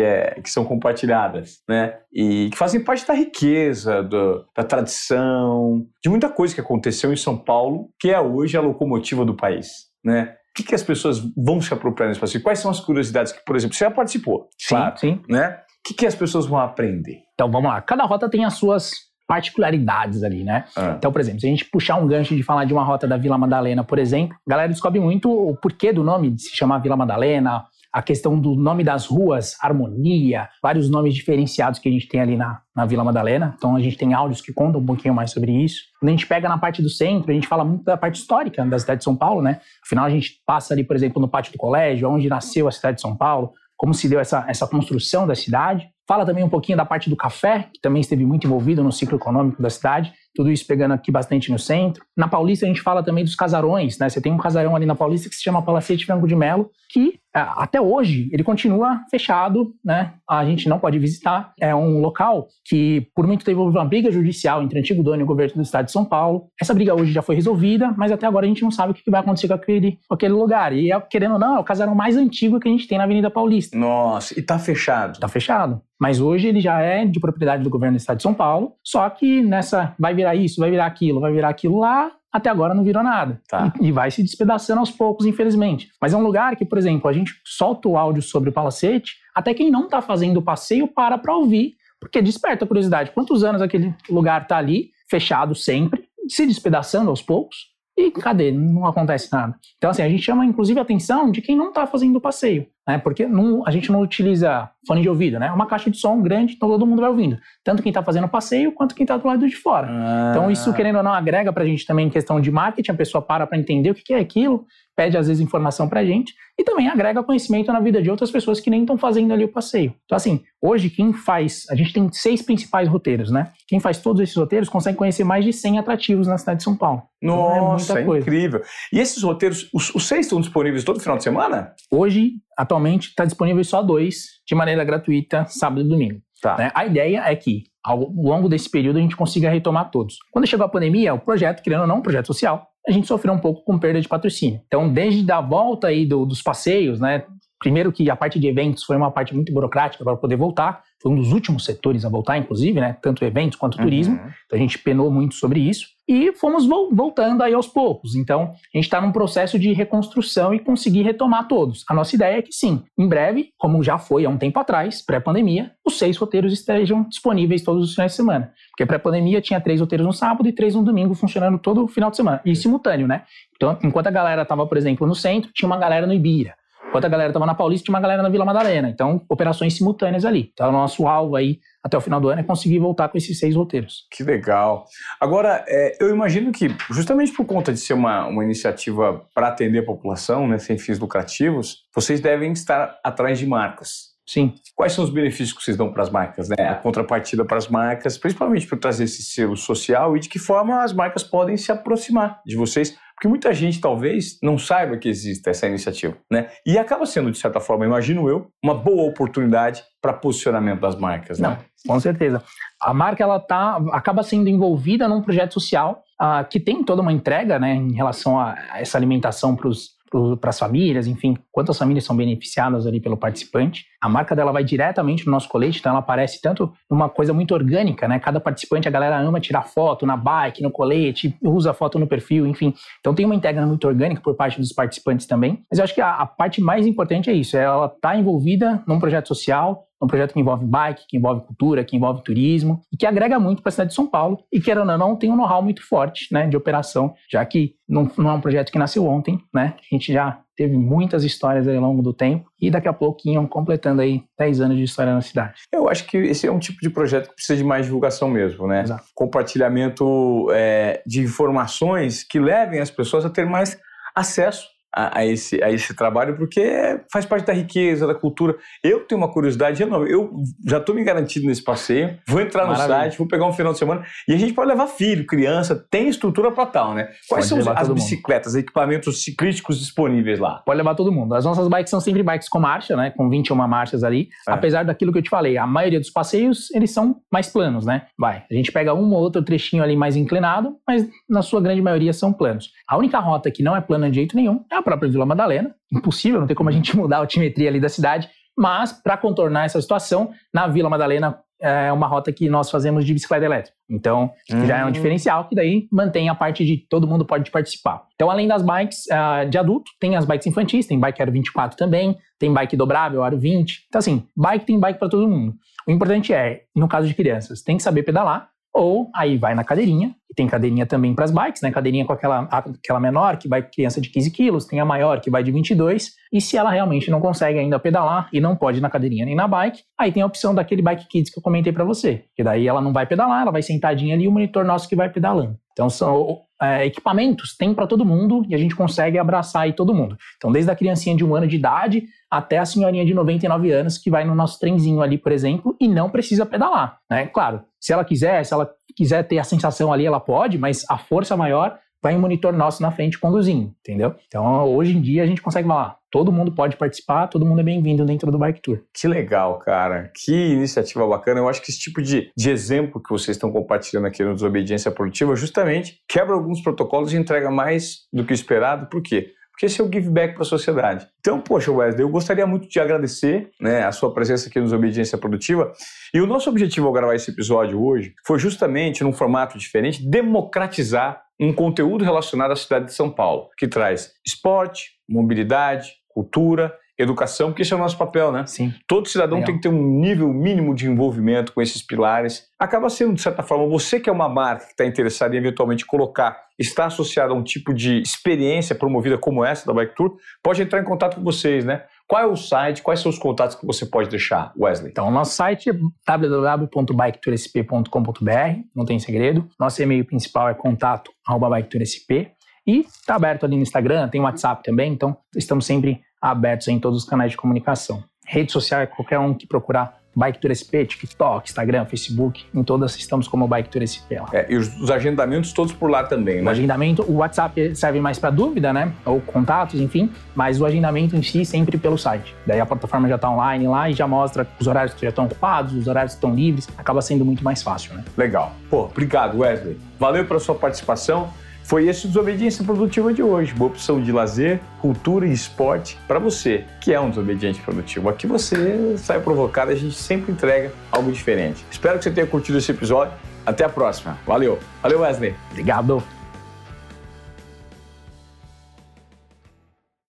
é, 0.00 0.40
que 0.42 0.50
são 0.50 0.64
compartilhadas, 0.64 1.60
né? 1.68 1.98
E 2.12 2.48
que 2.50 2.56
fazem 2.56 2.82
parte 2.82 3.06
da 3.06 3.14
riqueza, 3.14 4.02
do, 4.02 4.44
da 4.56 4.62
tradição, 4.62 5.86
de 6.02 6.08
muita 6.08 6.28
coisa 6.28 6.54
que 6.54 6.60
aconteceu 6.60 7.12
em 7.12 7.16
São 7.16 7.36
Paulo, 7.36 7.90
que 7.98 8.10
é 8.10 8.20
hoje 8.20 8.56
a 8.56 8.60
locomotiva 8.60 9.24
do 9.24 9.36
país, 9.36 9.88
né? 10.04 10.36
O 10.50 10.54
que, 10.54 10.64
que 10.64 10.74
as 10.74 10.82
pessoas 10.82 11.20
vão 11.36 11.60
se 11.60 11.72
apropriar 11.72 12.08
nesse 12.08 12.20
passeio? 12.20 12.42
Quais 12.42 12.58
são 12.58 12.70
as 12.70 12.80
curiosidades 12.80 13.32
que, 13.32 13.44
por 13.44 13.54
exemplo, 13.54 13.76
você 13.76 13.84
já 13.84 13.90
participou? 13.90 14.48
Sim, 14.58 14.74
claro, 14.74 14.98
sim. 14.98 15.22
Né? 15.28 15.60
O 15.80 15.88
que, 15.88 15.94
que 15.94 16.06
as 16.06 16.14
pessoas 16.14 16.46
vão 16.46 16.58
aprender? 16.58 17.20
Então 17.34 17.50
vamos 17.50 17.70
lá. 17.70 17.80
Cada 17.80 18.04
rota 18.04 18.28
tem 18.28 18.44
as 18.44 18.54
suas 18.54 19.09
particularidades 19.30 20.24
ali, 20.24 20.42
né? 20.42 20.64
Ah. 20.76 20.96
Então, 20.98 21.12
por 21.12 21.20
exemplo, 21.20 21.38
se 21.38 21.46
a 21.46 21.50
gente 21.50 21.64
puxar 21.66 21.94
um 21.94 22.06
gancho 22.08 22.34
de 22.34 22.42
falar 22.42 22.64
de 22.64 22.72
uma 22.72 22.82
rota 22.82 23.06
da 23.06 23.16
Vila 23.16 23.38
Madalena, 23.38 23.84
por 23.84 23.96
exemplo, 23.96 24.36
a 24.44 24.50
galera 24.50 24.68
descobre 24.68 24.98
muito 24.98 25.30
o 25.30 25.56
porquê 25.56 25.92
do 25.92 26.02
nome 26.02 26.30
de 26.30 26.42
se 26.42 26.56
chamar 26.56 26.80
Vila 26.80 26.96
Madalena, 26.96 27.64
a 27.92 28.02
questão 28.02 28.36
do 28.36 28.56
nome 28.56 28.82
das 28.82 29.06
ruas, 29.06 29.56
harmonia, 29.60 30.48
vários 30.60 30.90
nomes 30.90 31.14
diferenciados 31.14 31.78
que 31.78 31.88
a 31.88 31.92
gente 31.92 32.08
tem 32.08 32.20
ali 32.20 32.36
na, 32.36 32.60
na 32.74 32.84
Vila 32.84 33.04
Madalena. 33.04 33.54
Então 33.56 33.76
a 33.76 33.80
gente 33.80 33.96
tem 33.96 34.14
áudios 34.14 34.40
que 34.40 34.52
contam 34.52 34.80
um 34.80 34.86
pouquinho 34.86 35.14
mais 35.14 35.30
sobre 35.30 35.52
isso. 35.52 35.82
Quando 36.00 36.08
a 36.08 36.12
gente 36.12 36.26
pega 36.26 36.48
na 36.48 36.58
parte 36.58 36.82
do 36.82 36.90
centro, 36.90 37.30
a 37.30 37.34
gente 37.34 37.46
fala 37.46 37.64
muito 37.64 37.84
da 37.84 37.96
parte 37.96 38.16
histórica 38.16 38.66
da 38.66 38.78
cidade 38.80 38.98
de 38.98 39.04
São 39.04 39.14
Paulo, 39.14 39.42
né? 39.42 39.60
Afinal, 39.84 40.06
a 40.06 40.10
gente 40.10 40.40
passa 40.44 40.74
ali, 40.74 40.82
por 40.82 40.96
exemplo, 40.96 41.22
no 41.22 41.28
pátio 41.28 41.52
do 41.52 41.58
colégio, 41.58 42.10
onde 42.10 42.28
nasceu 42.28 42.66
a 42.66 42.72
cidade 42.72 42.96
de 42.96 43.00
São 43.00 43.16
Paulo, 43.16 43.52
como 43.76 43.94
se 43.94 44.08
deu 44.08 44.18
essa, 44.18 44.44
essa 44.48 44.66
construção 44.66 45.24
da 45.24 45.36
cidade. 45.36 45.88
Fala 46.10 46.26
também 46.26 46.42
um 46.42 46.48
pouquinho 46.48 46.76
da 46.76 46.84
parte 46.84 47.08
do 47.08 47.14
café, 47.14 47.68
que 47.72 47.80
também 47.80 48.00
esteve 48.00 48.26
muito 48.26 48.44
envolvido 48.44 48.82
no 48.82 48.90
ciclo 48.90 49.16
econômico 49.16 49.62
da 49.62 49.70
cidade. 49.70 50.12
Tudo 50.34 50.50
isso 50.50 50.66
pegando 50.66 50.92
aqui 50.92 51.10
bastante 51.10 51.50
no 51.50 51.58
centro. 51.58 52.04
Na 52.16 52.28
Paulista 52.28 52.64
a 52.64 52.68
gente 52.68 52.82
fala 52.82 53.02
também 53.02 53.24
dos 53.24 53.34
casarões, 53.34 53.98
né? 53.98 54.08
Você 54.08 54.20
tem 54.20 54.32
um 54.32 54.38
casarão 54.38 54.76
ali 54.76 54.86
na 54.86 54.94
Paulista 54.94 55.28
que 55.28 55.34
se 55.34 55.42
chama 55.42 55.62
Palacete 55.62 56.06
Franco 56.06 56.26
de 56.26 56.36
Melo, 56.36 56.70
que 56.92 57.20
é, 57.34 57.40
até 57.40 57.80
hoje 57.80 58.28
ele 58.32 58.42
continua 58.42 59.00
fechado, 59.10 59.72
né? 59.84 60.14
A 60.28 60.44
gente 60.44 60.68
não 60.68 60.78
pode 60.78 60.98
visitar. 60.98 61.52
É 61.60 61.74
um 61.74 62.00
local 62.00 62.48
que 62.64 63.06
por 63.14 63.26
muito 63.26 63.44
tempo 63.44 63.60
houve 63.60 63.76
uma 63.76 63.84
briga 63.84 64.10
judicial 64.10 64.62
entre 64.62 64.78
o 64.78 64.80
antigo 64.80 65.02
dono 65.02 65.20
e 65.20 65.22
o 65.22 65.26
governo 65.26 65.54
do 65.54 65.62
estado 65.62 65.86
de 65.86 65.92
São 65.92 66.04
Paulo. 66.04 66.48
Essa 66.60 66.74
briga 66.74 66.94
hoje 66.94 67.12
já 67.12 67.22
foi 67.22 67.36
resolvida, 67.36 67.94
mas 67.96 68.10
até 68.10 68.26
agora 68.26 68.46
a 68.46 68.48
gente 68.48 68.62
não 68.62 68.70
sabe 68.70 68.92
o 68.92 68.94
que 68.94 69.08
vai 69.10 69.20
acontecer 69.20 69.46
com 69.46 69.54
aquele, 69.54 69.98
com 70.08 70.14
aquele 70.14 70.32
lugar. 70.32 70.72
E 70.72 70.92
é, 70.92 71.00
querendo 71.00 71.34
ou 71.34 71.38
não, 71.38 71.56
é 71.56 71.60
o 71.60 71.64
casarão 71.64 71.94
mais 71.94 72.16
antigo 72.16 72.58
que 72.58 72.68
a 72.68 72.72
gente 72.72 72.88
tem 72.88 72.98
na 72.98 73.04
Avenida 73.04 73.30
Paulista. 73.30 73.78
Nossa, 73.78 74.38
e 74.38 74.42
tá 74.42 74.58
fechado? 74.58 75.20
Tá 75.20 75.28
fechado. 75.28 75.80
Mas 76.00 76.18
hoje 76.18 76.48
ele 76.48 76.60
já 76.60 76.80
é 76.80 77.04
de 77.04 77.20
propriedade 77.20 77.62
do 77.62 77.68
governo 77.68 77.96
do 77.96 78.00
estado 78.00 78.16
de 78.16 78.22
São 78.22 78.32
Paulo. 78.32 78.72
Só 78.82 79.08
que 79.10 79.42
nessa 79.42 79.94
vai 79.98 80.14
virar 80.20 80.34
isso, 80.34 80.60
vai 80.60 80.70
virar 80.70 80.86
aquilo, 80.86 81.20
vai 81.20 81.32
virar 81.32 81.48
aquilo 81.48 81.78
lá, 81.78 82.12
até 82.32 82.48
agora 82.48 82.74
não 82.74 82.84
virou 82.84 83.02
nada. 83.02 83.40
Tá. 83.48 83.72
E, 83.80 83.88
e, 83.88 83.92
vai 83.92 84.10
se 84.10 84.22
despedaçando 84.22 84.80
aos 84.80 84.90
poucos, 84.90 85.26
infelizmente. 85.26 85.90
Mas 86.00 86.12
é 86.12 86.16
um 86.16 86.22
lugar 86.22 86.56
que, 86.56 86.64
por 86.64 86.78
exemplo, 86.78 87.08
a 87.08 87.12
gente 87.12 87.34
solta 87.44 87.88
o 87.88 87.96
áudio 87.96 88.22
sobre 88.22 88.50
o 88.50 88.52
palacete, 88.52 89.16
até 89.34 89.52
quem 89.52 89.70
não 89.70 89.84
está 89.84 90.00
fazendo 90.00 90.38
o 90.38 90.42
passeio 90.42 90.86
para 90.86 91.18
para 91.18 91.34
ouvir, 91.34 91.74
porque 91.98 92.22
desperta 92.22 92.64
a 92.64 92.68
curiosidade. 92.68 93.10
Quantos 93.10 93.42
anos 93.42 93.60
aquele 93.60 93.94
lugar 94.08 94.42
está 94.42 94.58
ali, 94.58 94.90
fechado 95.08 95.54
sempre, 95.54 96.04
se 96.28 96.46
despedaçando 96.46 97.10
aos 97.10 97.20
poucos? 97.20 97.69
E 97.96 98.10
cadê? 98.10 98.50
Não 98.50 98.86
acontece 98.86 99.30
nada. 99.32 99.54
Então, 99.76 99.90
assim, 99.90 100.02
a 100.02 100.08
gente 100.08 100.22
chama 100.22 100.44
inclusive 100.44 100.78
a 100.78 100.82
atenção 100.82 101.30
de 101.30 101.42
quem 101.42 101.56
não 101.56 101.68
está 101.68 101.86
fazendo 101.86 102.16
o 102.16 102.20
passeio, 102.20 102.66
né? 102.86 102.98
Porque 102.98 103.26
não, 103.26 103.66
a 103.66 103.70
gente 103.70 103.92
não 103.92 104.00
utiliza 104.00 104.70
fone 104.86 105.02
de 105.02 105.08
ouvido, 105.08 105.38
né? 105.38 105.48
É 105.48 105.52
uma 105.52 105.66
caixa 105.66 105.90
de 105.90 105.98
som 105.98 106.20
grande, 106.22 106.54
então 106.54 106.68
todo 106.68 106.86
mundo 106.86 107.00
vai 107.00 107.10
ouvindo. 107.10 107.38
Tanto 107.62 107.82
quem 107.82 107.90
está 107.90 108.02
fazendo 108.02 108.24
o 108.24 108.28
passeio 108.28 108.72
quanto 108.72 108.94
quem 108.94 109.04
está 109.04 109.16
do 109.16 109.26
lado 109.26 109.46
de 109.46 109.56
fora. 109.56 109.88
Ah. 109.90 110.28
Então, 110.30 110.50
isso, 110.50 110.72
querendo 110.72 110.96
ou 110.96 111.02
não, 111.02 111.12
agrega 111.12 111.52
para 111.52 111.62
a 111.62 111.66
gente 111.66 111.84
também 111.86 112.06
em 112.06 112.10
questão 112.10 112.40
de 112.40 112.50
marketing, 112.50 112.92
a 112.92 112.94
pessoa 112.94 113.20
para 113.20 113.46
para 113.46 113.58
entender 113.58 113.90
o 113.90 113.94
que 113.94 114.14
é 114.14 114.18
aquilo, 114.18 114.64
pede 115.00 115.16
às 115.16 115.28
vezes 115.28 115.42
informação 115.42 115.88
para 115.88 116.00
a 116.00 116.04
gente 116.04 116.34
e 116.58 116.62
também 116.62 116.86
agrega 116.86 117.22
conhecimento 117.22 117.72
na 117.72 117.80
vida 117.80 118.02
de 118.02 118.10
outras 118.10 118.30
pessoas 118.30 118.60
que 118.60 118.68
nem 118.68 118.82
estão 118.82 118.98
fazendo 118.98 119.32
ali 119.32 119.44
o 119.44 119.48
passeio. 119.48 119.94
Então, 120.04 120.14
assim, 120.14 120.42
hoje 120.60 120.90
quem 120.90 121.14
faz, 121.14 121.64
a 121.70 121.74
gente 121.74 121.90
tem 121.90 122.12
seis 122.12 122.42
principais 122.42 122.86
roteiros, 122.86 123.30
né? 123.30 123.50
Quem 123.66 123.80
faz 123.80 123.96
todos 123.96 124.20
esses 124.20 124.36
roteiros 124.36 124.68
consegue 124.68 124.98
conhecer 124.98 125.24
mais 125.24 125.42
de 125.42 125.54
100 125.54 125.78
atrativos 125.78 126.26
na 126.26 126.36
cidade 126.36 126.58
de 126.58 126.64
São 126.64 126.76
Paulo. 126.76 127.00
Nossa, 127.22 127.98
então, 127.98 128.12
é, 128.12 128.18
é 128.18 128.20
incrível. 128.20 128.60
E 128.92 129.00
esses 129.00 129.22
roteiros, 129.22 129.70
os, 129.72 129.94
os, 129.94 130.06
seis 130.06 130.26
estão 130.26 130.38
disponíveis 130.38 130.84
todo 130.84 131.00
final 131.00 131.16
de 131.16 131.22
semana? 131.22 131.72
Hoje, 131.90 132.32
atualmente, 132.54 133.08
está 133.08 133.24
disponível 133.24 133.64
só 133.64 133.82
dois, 133.82 134.26
de 134.46 134.54
maneira 134.54 134.84
gratuita, 134.84 135.46
sábado 135.46 135.80
e 135.80 135.88
domingo. 135.88 136.20
Tá. 136.42 136.58
Né? 136.58 136.70
A 136.74 136.84
ideia 136.84 137.22
é 137.24 137.34
que, 137.34 137.62
ao 137.82 137.98
longo 138.10 138.50
desse 138.50 138.70
período, 138.70 138.98
a 138.98 139.00
gente 139.00 139.16
consiga 139.16 139.48
retomar 139.48 139.90
todos. 139.90 140.16
Quando 140.30 140.46
chegou 140.46 140.66
a 140.66 140.68
pandemia, 140.68 141.14
o 141.14 141.18
projeto, 141.18 141.62
querendo 141.62 141.82
ou 141.82 141.86
não, 141.86 141.98
um 141.98 142.02
projeto 142.02 142.26
social, 142.26 142.69
a 142.86 142.92
gente 142.92 143.06
sofreu 143.06 143.32
um 143.34 143.38
pouco 143.38 143.62
com 143.62 143.78
perda 143.78 144.00
de 144.00 144.08
patrocínio. 144.08 144.60
Então, 144.66 144.92
desde 144.92 145.30
a 145.30 145.40
volta 145.40 145.88
aí 145.88 146.06
do, 146.06 146.24
dos 146.24 146.42
passeios, 146.42 146.98
né? 147.00 147.24
Primeiro 147.58 147.92
que 147.92 148.10
a 148.10 148.16
parte 148.16 148.38
de 148.38 148.46
eventos 148.46 148.84
foi 148.84 148.96
uma 148.96 149.10
parte 149.10 149.34
muito 149.34 149.52
burocrática 149.52 150.02
para 150.02 150.16
poder 150.16 150.36
voltar, 150.36 150.82
foi 151.00 151.12
um 151.12 151.16
dos 151.16 151.32
últimos 151.32 151.64
setores 151.64 152.04
a 152.04 152.08
voltar, 152.08 152.36
inclusive, 152.36 152.78
né? 152.78 152.96
Tanto 153.00 153.24
eventos 153.24 153.58
quanto 153.58 153.78
uhum. 153.78 153.84
turismo. 153.84 154.14
Então 154.46 154.58
a 154.58 154.58
gente 154.58 154.78
penou 154.78 155.10
muito 155.10 155.34
sobre 155.34 155.60
isso 155.60 155.88
e 156.10 156.32
fomos 156.32 156.66
voltando 156.66 157.40
aí 157.42 157.54
aos 157.54 157.68
poucos. 157.68 158.16
Então, 158.16 158.42
a 158.42 158.76
gente 158.76 158.84
está 158.84 159.00
num 159.00 159.12
processo 159.12 159.56
de 159.60 159.72
reconstrução 159.72 160.52
e 160.52 160.58
conseguir 160.58 161.02
retomar 161.02 161.46
todos. 161.46 161.84
A 161.88 161.94
nossa 161.94 162.16
ideia 162.16 162.38
é 162.38 162.42
que 162.42 162.52
sim, 162.52 162.82
em 162.98 163.06
breve, 163.06 163.50
como 163.56 163.80
já 163.80 163.96
foi 163.96 164.24
há 164.24 164.28
um 164.28 164.36
tempo 164.36 164.58
atrás, 164.58 165.00
pré-pandemia, 165.00 165.70
os 165.86 165.98
seis 165.98 166.16
roteiros 166.16 166.52
estejam 166.52 167.04
disponíveis 167.04 167.62
todos 167.62 167.84
os 167.84 167.94
finais 167.94 168.10
de 168.10 168.16
semana. 168.16 168.52
Porque 168.72 168.84
pré-pandemia 168.84 169.40
tinha 169.40 169.60
três 169.60 169.80
roteiros 169.80 170.04
no 170.04 170.12
sábado 170.12 170.48
e 170.48 170.52
três 170.52 170.74
no 170.74 170.82
domingo, 170.82 171.14
funcionando 171.14 171.58
todo 171.58 171.84
o 171.84 171.88
final 171.88 172.10
de 172.10 172.16
semana. 172.16 172.40
E 172.44 172.56
simultâneo, 172.56 173.06
né? 173.06 173.22
Então, 173.54 173.78
enquanto 173.84 174.08
a 174.08 174.10
galera 174.10 174.42
estava, 174.42 174.66
por 174.66 174.76
exemplo, 174.76 175.06
no 175.06 175.14
centro, 175.14 175.52
tinha 175.54 175.68
uma 175.68 175.78
galera 175.78 176.08
no 176.08 176.12
Ibira. 176.12 176.54
Enquanto 176.90 177.04
a 177.04 177.08
galera 177.08 177.30
estava 177.30 177.46
na 177.46 177.54
Paulista, 177.54 177.84
tinha 177.84 177.94
uma 177.94 178.00
galera 178.00 178.20
na 178.20 178.28
Vila 178.28 178.44
Madalena. 178.44 178.90
Então, 178.90 179.24
operações 179.28 179.76
simultâneas 179.76 180.24
ali. 180.24 180.50
Então, 180.52 180.70
o 180.70 180.72
nosso 180.72 181.06
alvo 181.06 181.36
aí 181.36 181.60
até 181.84 181.96
o 181.96 182.00
final 182.00 182.20
do 182.20 182.28
ano 182.28 182.40
é 182.40 182.44
conseguir 182.44 182.80
voltar 182.80 183.08
com 183.08 183.16
esses 183.16 183.38
seis 183.38 183.54
roteiros. 183.54 184.08
Que 184.10 184.24
legal. 184.24 184.86
Agora, 185.20 185.64
é, 185.68 185.96
eu 186.00 186.10
imagino 186.10 186.50
que, 186.50 186.68
justamente 186.90 187.32
por 187.32 187.46
conta 187.46 187.72
de 187.72 187.78
ser 187.78 187.94
uma, 187.94 188.26
uma 188.26 188.42
iniciativa 188.42 189.24
para 189.32 189.46
atender 189.46 189.78
a 189.78 189.86
população, 189.86 190.48
né, 190.48 190.58
sem 190.58 190.76
fins 190.76 190.98
lucrativos, 190.98 191.84
vocês 191.94 192.20
devem 192.20 192.50
estar 192.50 192.98
atrás 193.04 193.38
de 193.38 193.46
marcas. 193.46 194.10
Sim. 194.30 194.54
Quais 194.76 194.92
são 194.92 195.02
os 195.02 195.10
benefícios 195.10 195.52
que 195.52 195.60
vocês 195.60 195.76
dão 195.76 195.92
para 195.92 196.04
as 196.04 196.08
marcas, 196.08 196.48
né? 196.48 196.68
A 196.68 196.76
contrapartida 196.76 197.44
para 197.44 197.56
as 197.56 197.66
marcas, 197.66 198.16
principalmente 198.16 198.64
para 198.64 198.78
trazer 198.78 199.02
esse 199.02 199.24
selo 199.24 199.56
social 199.56 200.16
e 200.16 200.20
de 200.20 200.28
que 200.28 200.38
forma 200.38 200.84
as 200.84 200.92
marcas 200.92 201.24
podem 201.24 201.56
se 201.56 201.72
aproximar 201.72 202.40
de 202.46 202.54
vocês 202.54 202.96
porque 203.20 203.28
muita 203.28 203.52
gente 203.52 203.82
talvez 203.82 204.38
não 204.42 204.56
saiba 204.56 204.96
que 204.96 205.06
existe 205.06 205.46
essa 205.50 205.66
iniciativa, 205.66 206.16
né? 206.30 206.48
E 206.64 206.78
acaba 206.78 207.04
sendo, 207.04 207.30
de 207.30 207.36
certa 207.36 207.60
forma, 207.60 207.84
imagino 207.84 208.26
eu, 208.30 208.50
uma 208.64 208.74
boa 208.74 209.10
oportunidade 209.10 209.82
para 210.00 210.14
posicionamento 210.14 210.80
das 210.80 210.96
marcas, 210.96 211.38
né? 211.38 211.48
Não, 211.48 211.94
com 211.94 212.00
certeza. 212.00 212.42
A 212.80 212.94
marca 212.94 213.22
ela 213.22 213.38
tá, 213.38 213.76
acaba 213.92 214.22
sendo 214.22 214.48
envolvida 214.48 215.06
num 215.06 215.20
projeto 215.20 215.52
social 215.52 216.02
uh, 216.18 216.48
que 216.48 216.58
tem 216.58 216.82
toda 216.82 217.02
uma 217.02 217.12
entrega, 217.12 217.58
né, 217.58 217.74
em 217.74 217.92
relação 217.92 218.40
a, 218.40 218.54
a 218.70 218.80
essa 218.80 218.96
alimentação 218.96 219.54
para 219.54 219.68
os 219.68 219.90
para 220.40 220.50
as 220.50 220.58
famílias, 220.58 221.06
enfim, 221.06 221.36
quantas 221.52 221.78
famílias 221.78 222.04
são 222.04 222.16
beneficiadas 222.16 222.86
ali 222.86 223.00
pelo 223.00 223.16
participante. 223.16 223.86
A 224.00 224.08
marca 224.08 224.34
dela 224.34 224.50
vai 224.50 224.64
diretamente 224.64 225.24
no 225.24 225.32
nosso 225.32 225.48
colete, 225.48 225.78
então 225.78 225.90
ela 225.90 226.00
aparece 226.00 226.40
tanto 226.40 226.72
numa 226.90 227.08
coisa 227.08 227.32
muito 227.32 227.54
orgânica, 227.54 228.08
né? 228.08 228.18
Cada 228.18 228.40
participante, 228.40 228.88
a 228.88 228.90
galera 228.90 229.18
ama 229.18 229.40
tirar 229.40 229.62
foto 229.62 230.04
na 230.04 230.16
bike, 230.16 230.62
no 230.62 230.70
colete, 230.70 231.36
usa 231.42 231.72
foto 231.72 231.98
no 231.98 232.06
perfil, 232.06 232.46
enfim. 232.46 232.74
Então 232.98 233.14
tem 233.14 233.24
uma 233.24 233.34
integra 233.34 233.64
muito 233.66 233.86
orgânica 233.86 234.20
por 234.20 234.34
parte 234.34 234.58
dos 234.58 234.72
participantes 234.72 235.26
também. 235.26 235.62
Mas 235.70 235.78
eu 235.78 235.84
acho 235.84 235.94
que 235.94 236.00
a, 236.00 236.14
a 236.14 236.26
parte 236.26 236.60
mais 236.60 236.86
importante 236.86 237.30
é 237.30 237.32
isso, 237.32 237.56
é 237.56 237.62
ela 237.62 237.86
estar 237.86 238.00
tá 238.00 238.16
envolvida 238.16 238.82
num 238.86 238.98
projeto 238.98 239.28
social, 239.28 239.86
é 240.00 240.04
um 240.04 240.08
projeto 240.08 240.32
que 240.32 240.40
envolve 240.40 240.64
bike, 240.64 241.04
que 241.06 241.16
envolve 241.16 241.42
cultura, 241.42 241.84
que 241.84 241.96
envolve 241.96 242.22
turismo 242.22 242.80
e 242.92 242.96
que 242.96 243.06
agrega 243.06 243.38
muito 243.38 243.62
para 243.62 243.68
a 243.68 243.72
cidade 243.72 243.90
de 243.90 243.96
São 243.96 244.06
Paulo 244.06 244.38
e, 244.50 244.60
querendo 244.60 244.90
ou 244.90 244.98
não, 244.98 245.16
tem 245.16 245.30
um 245.30 245.36
know-how 245.36 245.62
muito 245.62 245.86
forte 245.86 246.32
né, 246.32 246.46
de 246.46 246.56
operação, 246.56 247.14
já 247.30 247.44
que 247.44 247.74
não, 247.88 248.10
não, 248.16 248.30
é 248.30 248.32
um 248.32 248.40
projeto 248.40 248.70
que 248.70 248.78
nasceu 248.78 249.04
ontem, 249.06 249.38
né? 249.52 249.74
A 249.78 249.94
gente 249.94 250.12
já 250.12 250.40
teve 250.56 250.76
muitas 250.76 251.24
histórias 251.24 251.66
ao 251.66 251.74
longo 251.74 252.02
do 252.02 252.12
tempo 252.12 252.48
e 252.60 252.70
daqui 252.70 252.86
a 252.86 252.92
pouco 252.92 253.20
iam 253.26 253.46
completando 253.46 254.00
aí 254.00 254.22
10 254.38 254.60
anos 254.60 254.76
de 254.76 254.84
história 254.84 255.12
na 255.12 255.20
cidade. 255.20 255.62
Eu 255.72 255.88
acho 255.88 256.06
que 256.06 256.16
esse 256.16 256.46
é 256.46 256.52
um 256.52 256.58
tipo 256.58 256.80
de 256.80 256.90
projeto 256.90 257.28
que 257.28 257.34
precisa 257.34 257.56
de 257.56 257.64
mais 257.64 257.86
divulgação 257.86 258.28
mesmo, 258.28 258.66
né? 258.66 258.82
Exato. 258.82 259.04
Compartilhamento 259.14 260.48
é, 260.52 261.02
de 261.06 261.20
informações 261.22 262.22
que 262.22 262.38
levem 262.38 262.80
as 262.80 262.90
pessoas 262.90 263.24
a 263.24 263.30
ter 263.30 263.46
mais 263.46 263.78
acesso 264.14 264.68
a, 264.94 265.18
a, 265.18 265.26
esse, 265.26 265.62
a 265.62 265.70
esse 265.70 265.94
trabalho, 265.94 266.36
porque 266.36 267.00
faz 267.12 267.24
parte 267.24 267.46
da 267.46 267.52
riqueza, 267.52 268.06
da 268.06 268.14
cultura. 268.14 268.56
Eu 268.82 269.00
tenho 269.00 269.20
uma 269.20 269.32
curiosidade 269.32 269.82
enorme. 269.82 270.10
Eu 270.10 270.32
já 270.66 270.78
estou 270.78 270.94
me 270.94 271.04
garantindo 271.04 271.46
nesse 271.46 271.62
passeio, 271.62 272.18
vou 272.26 272.40
entrar 272.40 272.64
no 272.64 272.72
Maravilha. 272.72 273.00
site, 273.00 273.18
vou 273.18 273.28
pegar 273.28 273.46
um 273.46 273.52
final 273.52 273.72
de 273.72 273.78
semana 273.78 274.04
e 274.26 274.34
a 274.34 274.36
gente 274.36 274.52
pode 274.52 274.68
levar 274.68 274.86
filho, 274.86 275.26
criança, 275.26 275.76
tem 275.90 276.08
estrutura 276.08 276.50
para 276.50 276.66
tal, 276.66 276.94
né? 276.94 277.08
Quais 277.28 277.48
pode 277.48 277.64
são 277.64 277.72
as 277.74 277.88
bicicletas, 277.88 278.54
mundo. 278.54 278.62
equipamentos 278.62 279.22
ciclísticos 279.22 279.78
disponíveis 279.78 280.38
lá? 280.38 280.62
Pode 280.66 280.76
levar 280.76 280.94
todo 280.94 281.12
mundo. 281.12 281.34
As 281.34 281.44
nossas 281.44 281.68
bikes 281.68 281.90
são 281.90 282.00
sempre 282.00 282.22
bikes 282.22 282.48
com 282.48 282.58
marcha, 282.58 282.96
né? 282.96 283.10
Com 283.10 283.28
21 283.28 283.56
marchas 283.68 284.02
ali. 284.02 284.28
É. 284.48 284.52
Apesar 284.52 284.84
daquilo 284.84 285.12
que 285.12 285.18
eu 285.18 285.22
te 285.22 285.30
falei, 285.30 285.56
a 285.56 285.66
maioria 285.66 286.00
dos 286.00 286.10
passeios, 286.10 286.70
eles 286.72 286.90
são 286.90 287.20
mais 287.30 287.48
planos, 287.48 287.86
né? 287.86 288.06
Vai, 288.18 288.44
a 288.50 288.54
gente 288.54 288.72
pega 288.72 288.92
um 288.94 289.12
ou 289.12 289.20
outro 289.20 289.42
trechinho 289.42 289.82
ali 289.82 289.96
mais 289.96 290.16
inclinado, 290.16 290.76
mas 290.86 291.06
na 291.28 291.42
sua 291.42 291.60
grande 291.60 291.80
maioria 291.80 292.12
são 292.12 292.32
planos. 292.32 292.72
A 292.88 292.96
única 292.96 293.18
rota 293.18 293.50
que 293.50 293.62
não 293.62 293.76
é 293.76 293.80
plana 293.80 294.08
de 294.10 294.16
jeito 294.16 294.36
nenhum 294.36 294.64
é 294.70 294.79
a 294.80 294.82
própria 294.82 295.10
Vila 295.10 295.26
Madalena. 295.26 295.74
Impossível, 295.92 296.40
não 296.40 296.46
tem 296.46 296.56
como 296.56 296.68
a 296.68 296.72
gente 296.72 296.94
mudar 296.96 297.16
a 297.16 297.20
altimetria 297.20 297.68
ali 297.68 297.80
da 297.80 297.88
cidade. 297.88 298.28
Mas, 298.58 298.92
para 298.92 299.16
contornar 299.16 299.64
essa 299.64 299.80
situação, 299.80 300.32
na 300.52 300.66
Vila 300.66 300.90
Madalena 300.90 301.38
é 301.60 301.92
uma 301.92 302.06
rota 302.06 302.32
que 302.32 302.48
nós 302.48 302.70
fazemos 302.70 303.04
de 303.04 303.12
bicicleta 303.12 303.44
elétrica. 303.44 303.76
Então, 303.88 304.32
uhum. 304.50 304.66
já 304.66 304.78
é 304.78 304.84
um 304.84 304.88
hum. 304.88 304.92
diferencial 304.92 305.46
que 305.46 305.54
daí 305.54 305.86
mantém 305.92 306.28
a 306.28 306.34
parte 306.34 306.64
de 306.64 306.78
todo 306.88 307.06
mundo 307.06 307.24
pode 307.24 307.50
participar. 307.50 308.02
Então, 308.14 308.30
além 308.30 308.48
das 308.48 308.62
bikes 308.62 309.04
uh, 309.06 309.48
de 309.48 309.58
adulto, 309.58 309.90
tem 310.00 310.16
as 310.16 310.24
bikes 310.24 310.46
infantis, 310.46 310.86
tem 310.86 310.98
bike 310.98 311.20
Aro 311.20 311.32
24 311.32 311.76
também, 311.76 312.16
tem 312.38 312.52
bike 312.52 312.76
dobrável, 312.76 313.22
Aro 313.22 313.38
20. 313.38 313.84
Então, 313.88 313.98
assim, 313.98 314.26
bike 314.36 314.64
tem 314.64 314.80
bike 314.80 314.98
para 314.98 315.08
todo 315.08 315.28
mundo. 315.28 315.54
O 315.86 315.90
importante 315.90 316.32
é, 316.32 316.62
no 316.74 316.88
caso 316.88 317.06
de 317.06 317.14
crianças, 317.14 317.62
tem 317.62 317.76
que 317.76 317.82
saber 317.82 318.02
pedalar, 318.02 318.48
ou 318.72 319.10
aí 319.14 319.36
vai 319.36 319.54
na 319.54 319.64
cadeirinha, 319.64 320.14
e 320.30 320.34
tem 320.34 320.46
cadeirinha 320.46 320.86
também 320.86 321.12
para 321.12 321.24
as 321.24 321.32
bikes, 321.32 321.60
né? 321.60 321.72
Cadeirinha 321.72 322.04
com 322.04 322.12
aquela, 322.12 322.42
aquela 322.42 323.00
menor, 323.00 323.36
que 323.36 323.48
vai 323.48 323.62
criança 323.62 324.00
de 324.00 324.08
15 324.08 324.30
quilos, 324.30 324.64
tem 324.64 324.78
a 324.78 324.84
maior, 324.84 325.20
que 325.20 325.28
vai 325.28 325.42
de 325.42 325.50
22. 325.50 326.12
E 326.32 326.40
se 326.40 326.56
ela 326.56 326.70
realmente 326.70 327.10
não 327.10 327.20
consegue 327.20 327.58
ainda 327.58 327.78
pedalar 327.80 328.28
e 328.32 328.40
não 328.40 328.54
pode 328.54 328.78
ir 328.78 328.80
na 328.80 328.88
cadeirinha 328.88 329.26
nem 329.26 329.34
na 329.34 329.48
bike, 329.48 329.82
aí 329.98 330.12
tem 330.12 330.22
a 330.22 330.26
opção 330.26 330.54
daquele 330.54 330.82
Bike 330.82 331.08
Kids 331.08 331.32
que 331.32 331.38
eu 331.38 331.42
comentei 331.42 331.72
para 331.72 331.84
você. 331.84 332.24
Que 332.36 332.44
daí 332.44 332.68
ela 332.68 332.80
não 332.80 332.92
vai 332.92 333.06
pedalar, 333.06 333.42
ela 333.42 333.50
vai 333.50 333.62
sentadinha 333.62 334.14
ali 334.14 334.28
o 334.28 334.32
monitor 334.32 334.64
nosso 334.64 334.88
que 334.88 334.94
vai 334.94 335.10
pedalando. 335.10 335.58
Então 335.72 335.88
são 335.88 336.42
é, 336.60 336.84
equipamentos, 336.86 337.56
tem 337.56 337.72
para 337.72 337.86
todo 337.86 338.04
mundo 338.04 338.44
e 338.48 338.54
a 338.54 338.58
gente 338.58 338.76
consegue 338.76 339.18
abraçar 339.18 339.62
aí 339.62 339.72
todo 339.72 339.94
mundo. 339.94 340.16
Então 340.36 340.52
desde 340.52 340.70
a 340.70 340.76
criancinha 340.76 341.16
de 341.16 341.24
um 341.24 341.34
ano 341.34 341.46
de 341.46 341.56
idade 341.56 342.04
até 342.30 342.58
a 342.58 342.64
senhorinha 342.64 343.04
de 343.04 343.14
99 343.14 343.72
anos 343.72 343.98
que 343.98 344.10
vai 344.10 344.24
no 344.24 344.34
nosso 344.34 344.58
trenzinho 344.58 345.00
ali, 345.00 345.18
por 345.18 345.32
exemplo, 345.32 345.76
e 345.80 345.88
não 345.88 346.10
precisa 346.10 346.44
pedalar, 346.44 346.98
né? 347.10 347.26
Claro, 347.26 347.62
se 347.80 347.92
ela 347.92 348.04
quiser, 348.04 348.44
se 348.44 348.52
ela 348.52 348.70
quiser 348.94 349.22
ter 349.26 349.38
a 349.38 349.44
sensação 349.44 349.92
ali, 349.92 350.04
ela 350.04 350.20
pode, 350.20 350.58
mas 350.58 350.84
a 350.88 350.98
força 350.98 351.36
maior 351.36 351.78
vai 352.02 352.14
em 352.14 352.18
monitor 352.18 352.52
nosso 352.52 352.82
na 352.82 352.90
frente 352.90 353.18
conduzindo, 353.18 353.74
entendeu? 353.80 354.14
Então, 354.26 354.74
hoje 354.74 354.96
em 354.96 355.00
dia 355.00 355.22
a 355.22 355.26
gente 355.26 355.42
consegue 355.42 355.68
falar, 355.68 355.96
todo 356.10 356.32
mundo 356.32 356.52
pode 356.52 356.76
participar, 356.76 357.26
todo 357.28 357.46
mundo 357.46 357.60
é 357.60 357.64
bem-vindo 357.64 358.04
dentro 358.04 358.30
do 358.30 358.38
Bike 358.38 358.60
Tour. 358.62 358.80
Que 358.92 359.06
legal, 359.06 359.58
cara. 359.58 360.10
Que 360.14 360.32
iniciativa 360.32 361.06
bacana. 361.06 361.40
Eu 361.40 361.48
acho 361.48 361.62
que 361.62 361.70
esse 361.70 361.78
tipo 361.80 362.02
de, 362.02 362.30
de 362.36 362.50
exemplo 362.50 363.02
que 363.02 363.10
vocês 363.10 363.36
estão 363.36 363.52
compartilhando 363.52 364.06
aqui 364.06 364.22
no 364.22 364.34
Desobediência 364.34 364.90
Produtiva 364.90 365.36
justamente 365.36 366.00
quebra 366.08 366.34
alguns 366.34 366.62
protocolos 366.62 367.12
e 367.12 367.16
entrega 367.16 367.50
mais 367.50 368.06
do 368.12 368.24
que 368.24 368.32
esperado. 368.32 368.86
Por 368.86 369.02
quê? 369.02 369.32
porque 369.60 369.66
esse 369.66 369.78
é 369.78 369.84
o 369.84 369.92
give 369.92 370.08
back 370.08 370.32
para 370.32 370.42
a 370.42 370.46
sociedade. 370.46 371.06
Então, 371.20 371.38
poxa, 371.38 371.70
Wesley, 371.70 372.02
eu 372.02 372.08
gostaria 372.08 372.46
muito 372.46 372.66
de 372.66 372.80
agradecer 372.80 373.50
né, 373.60 373.84
a 373.84 373.92
sua 373.92 374.10
presença 374.14 374.48
aqui 374.48 374.58
nos 374.58 374.72
Obediência 374.72 375.18
Produtiva. 375.18 375.70
E 376.14 376.20
o 376.22 376.26
nosso 376.26 376.48
objetivo 376.48 376.86
ao 376.86 376.92
gravar 376.94 377.14
esse 377.14 377.30
episódio 377.30 377.78
hoje 377.78 378.14
foi 378.26 378.38
justamente, 378.38 379.04
num 379.04 379.12
formato 379.12 379.58
diferente, 379.58 380.02
democratizar 380.02 381.20
um 381.40 381.52
conteúdo 381.52 382.04
relacionado 382.04 382.52
à 382.52 382.56
cidade 382.56 382.86
de 382.86 382.92
São 382.92 383.10
Paulo, 383.10 383.48
que 383.56 383.66
traz 383.66 384.12
esporte, 384.26 384.90
mobilidade, 385.08 385.92
cultura 386.08 386.72
educação, 387.02 387.48
porque 387.48 387.62
esse 387.62 387.72
é 387.72 387.76
o 387.76 387.78
nosso 387.78 387.96
papel, 387.96 388.30
né? 388.30 388.46
Sim. 388.46 388.74
Todo 388.86 389.08
cidadão 389.08 389.38
Legal. 389.38 389.46
tem 389.46 389.56
que 389.56 389.62
ter 389.62 389.68
um 389.68 390.00
nível 390.00 390.28
mínimo 390.28 390.74
de 390.74 390.86
envolvimento 390.86 391.52
com 391.52 391.62
esses 391.62 391.82
pilares. 391.82 392.44
Acaba 392.58 392.90
sendo, 392.90 393.14
de 393.14 393.22
certa 393.22 393.42
forma, 393.42 393.66
você 393.66 393.98
que 393.98 394.10
é 394.10 394.12
uma 394.12 394.28
marca 394.28 394.66
que 394.66 394.72
está 394.72 394.84
interessada 394.84 395.34
em 395.34 395.38
eventualmente 395.38 395.86
colocar, 395.86 396.38
está 396.58 396.86
associado 396.86 397.32
a 397.32 397.36
um 397.36 397.42
tipo 397.42 397.72
de 397.72 398.00
experiência 398.02 398.74
promovida 398.74 399.16
como 399.16 399.44
essa 399.44 399.66
da 399.66 399.72
Bike 399.72 399.94
Tour, 399.94 400.16
pode 400.42 400.60
entrar 400.60 400.80
em 400.80 400.84
contato 400.84 401.16
com 401.16 401.22
vocês, 401.22 401.64
né? 401.64 401.84
Qual 402.10 402.20
é 402.20 402.26
o 402.26 402.34
site, 402.34 402.82
quais 402.82 402.98
são 402.98 403.08
os 403.08 403.20
contatos 403.20 403.54
que 403.54 403.64
você 403.64 403.86
pode 403.86 404.10
deixar, 404.10 404.52
Wesley? 404.58 404.90
Então, 404.90 405.06
o 405.06 405.12
nosso 405.12 405.36
site 405.36 405.70
é 405.70 405.74
www.biketoursp.com.br, 406.04 408.30
não 408.74 408.84
tem 408.84 408.98
segredo. 408.98 409.48
Nosso 409.56 409.80
e-mail 409.80 410.04
principal 410.04 410.48
é 410.48 410.54
contato@biketoursp 410.54 412.32
e 412.66 412.80
está 412.80 413.14
aberto 413.14 413.46
ali 413.46 413.54
no 413.54 413.62
Instagram, 413.62 414.08
tem 414.08 414.20
WhatsApp 414.20 414.60
também, 414.64 414.92
então 414.92 415.16
estamos 415.36 415.64
sempre 415.64 416.00
abertos 416.20 416.66
em 416.66 416.80
todos 416.80 417.04
os 417.04 417.08
canais 417.08 417.30
de 417.30 417.36
comunicação. 417.36 418.02
Rede 418.26 418.50
social 418.50 418.80
é 418.80 418.88
qualquer 418.88 419.20
um 419.20 419.32
que 419.32 419.46
procurar 419.46 419.99
Bike 420.14 420.40
Tour 420.40 420.54
SP, 420.54 420.84
TikTok, 420.84 421.48
Instagram, 421.48 421.84
Facebook, 421.86 422.44
em 422.54 422.62
todas 422.62 422.96
estamos 422.96 423.28
como 423.28 423.46
Bike 423.46 423.68
Tour 423.68 423.82
SP 423.86 424.18
lá. 424.18 424.28
É, 424.32 424.46
e 424.48 424.56
os, 424.56 424.74
os, 424.80 424.90
agendamentos 424.90 425.52
todos 425.52 425.72
por 425.72 425.90
lá 425.90 426.04
também, 426.04 426.42
né? 426.42 426.46
O 426.46 426.48
agendamento, 426.48 427.02
o 427.02 427.16
WhatsApp 427.16 427.74
serve 427.76 428.00
mais 428.00 428.18
para 428.18 428.30
dúvida, 428.30 428.72
né? 428.72 428.92
Ou 429.04 429.20
contatos, 429.20 429.80
enfim, 429.80 430.10
mas 430.34 430.60
o 430.60 430.66
agendamento 430.66 431.14
em 431.14 431.22
si 431.22 431.44
sempre 431.44 431.78
pelo 431.78 431.96
site. 431.96 432.34
Daí 432.46 432.60
a 432.60 432.66
plataforma 432.66 433.08
já 433.08 433.16
está 433.16 433.30
online 433.30 433.68
lá 433.68 433.88
e 433.88 433.92
já 433.92 434.06
mostra 434.06 434.46
os 434.58 434.66
horários 434.66 434.94
que 434.94 435.02
já 435.02 435.10
estão 435.10 435.26
ocupados, 435.26 435.74
os 435.74 435.86
horários 435.86 436.14
que 436.14 436.18
estão 436.18 436.34
livres, 436.34 436.68
acaba 436.76 437.00
sendo 437.00 437.24
muito 437.24 437.44
mais 437.44 437.62
fácil, 437.62 437.94
né? 437.94 438.04
Legal. 438.16 438.52
Pô, 438.68 438.84
obrigado, 438.84 439.38
Wesley. 439.38 439.78
Valeu 439.98 440.24
pela 440.24 440.40
sua 440.40 440.54
participação. 440.54 441.30
Foi 441.70 441.86
esse 441.86 442.06
o 442.06 442.08
Desobediência 442.08 442.64
Produtiva 442.64 443.14
de 443.14 443.22
hoje. 443.22 443.54
Boa 443.54 443.70
opção 443.70 444.02
de 444.02 444.10
lazer, 444.10 444.58
cultura 444.80 445.24
e 445.24 445.32
esporte 445.32 445.96
para 446.08 446.18
você, 446.18 446.64
que 446.80 446.92
é 446.92 446.98
um 446.98 447.10
desobediente 447.10 447.60
produtivo. 447.60 448.08
Aqui 448.08 448.26
você 448.26 448.96
sai 448.98 449.20
provocado, 449.20 449.70
a 449.70 449.74
gente 449.76 449.94
sempre 449.94 450.32
entrega 450.32 450.72
algo 450.90 451.12
diferente. 451.12 451.64
Espero 451.70 451.96
que 451.96 452.02
você 452.02 452.10
tenha 452.10 452.26
curtido 452.26 452.58
esse 452.58 452.72
episódio. 452.72 453.14
Até 453.46 453.62
a 453.62 453.68
próxima. 453.68 454.18
Valeu. 454.26 454.58
Valeu, 454.82 455.02
Wesley. 455.02 455.36
Obrigado. 455.52 456.02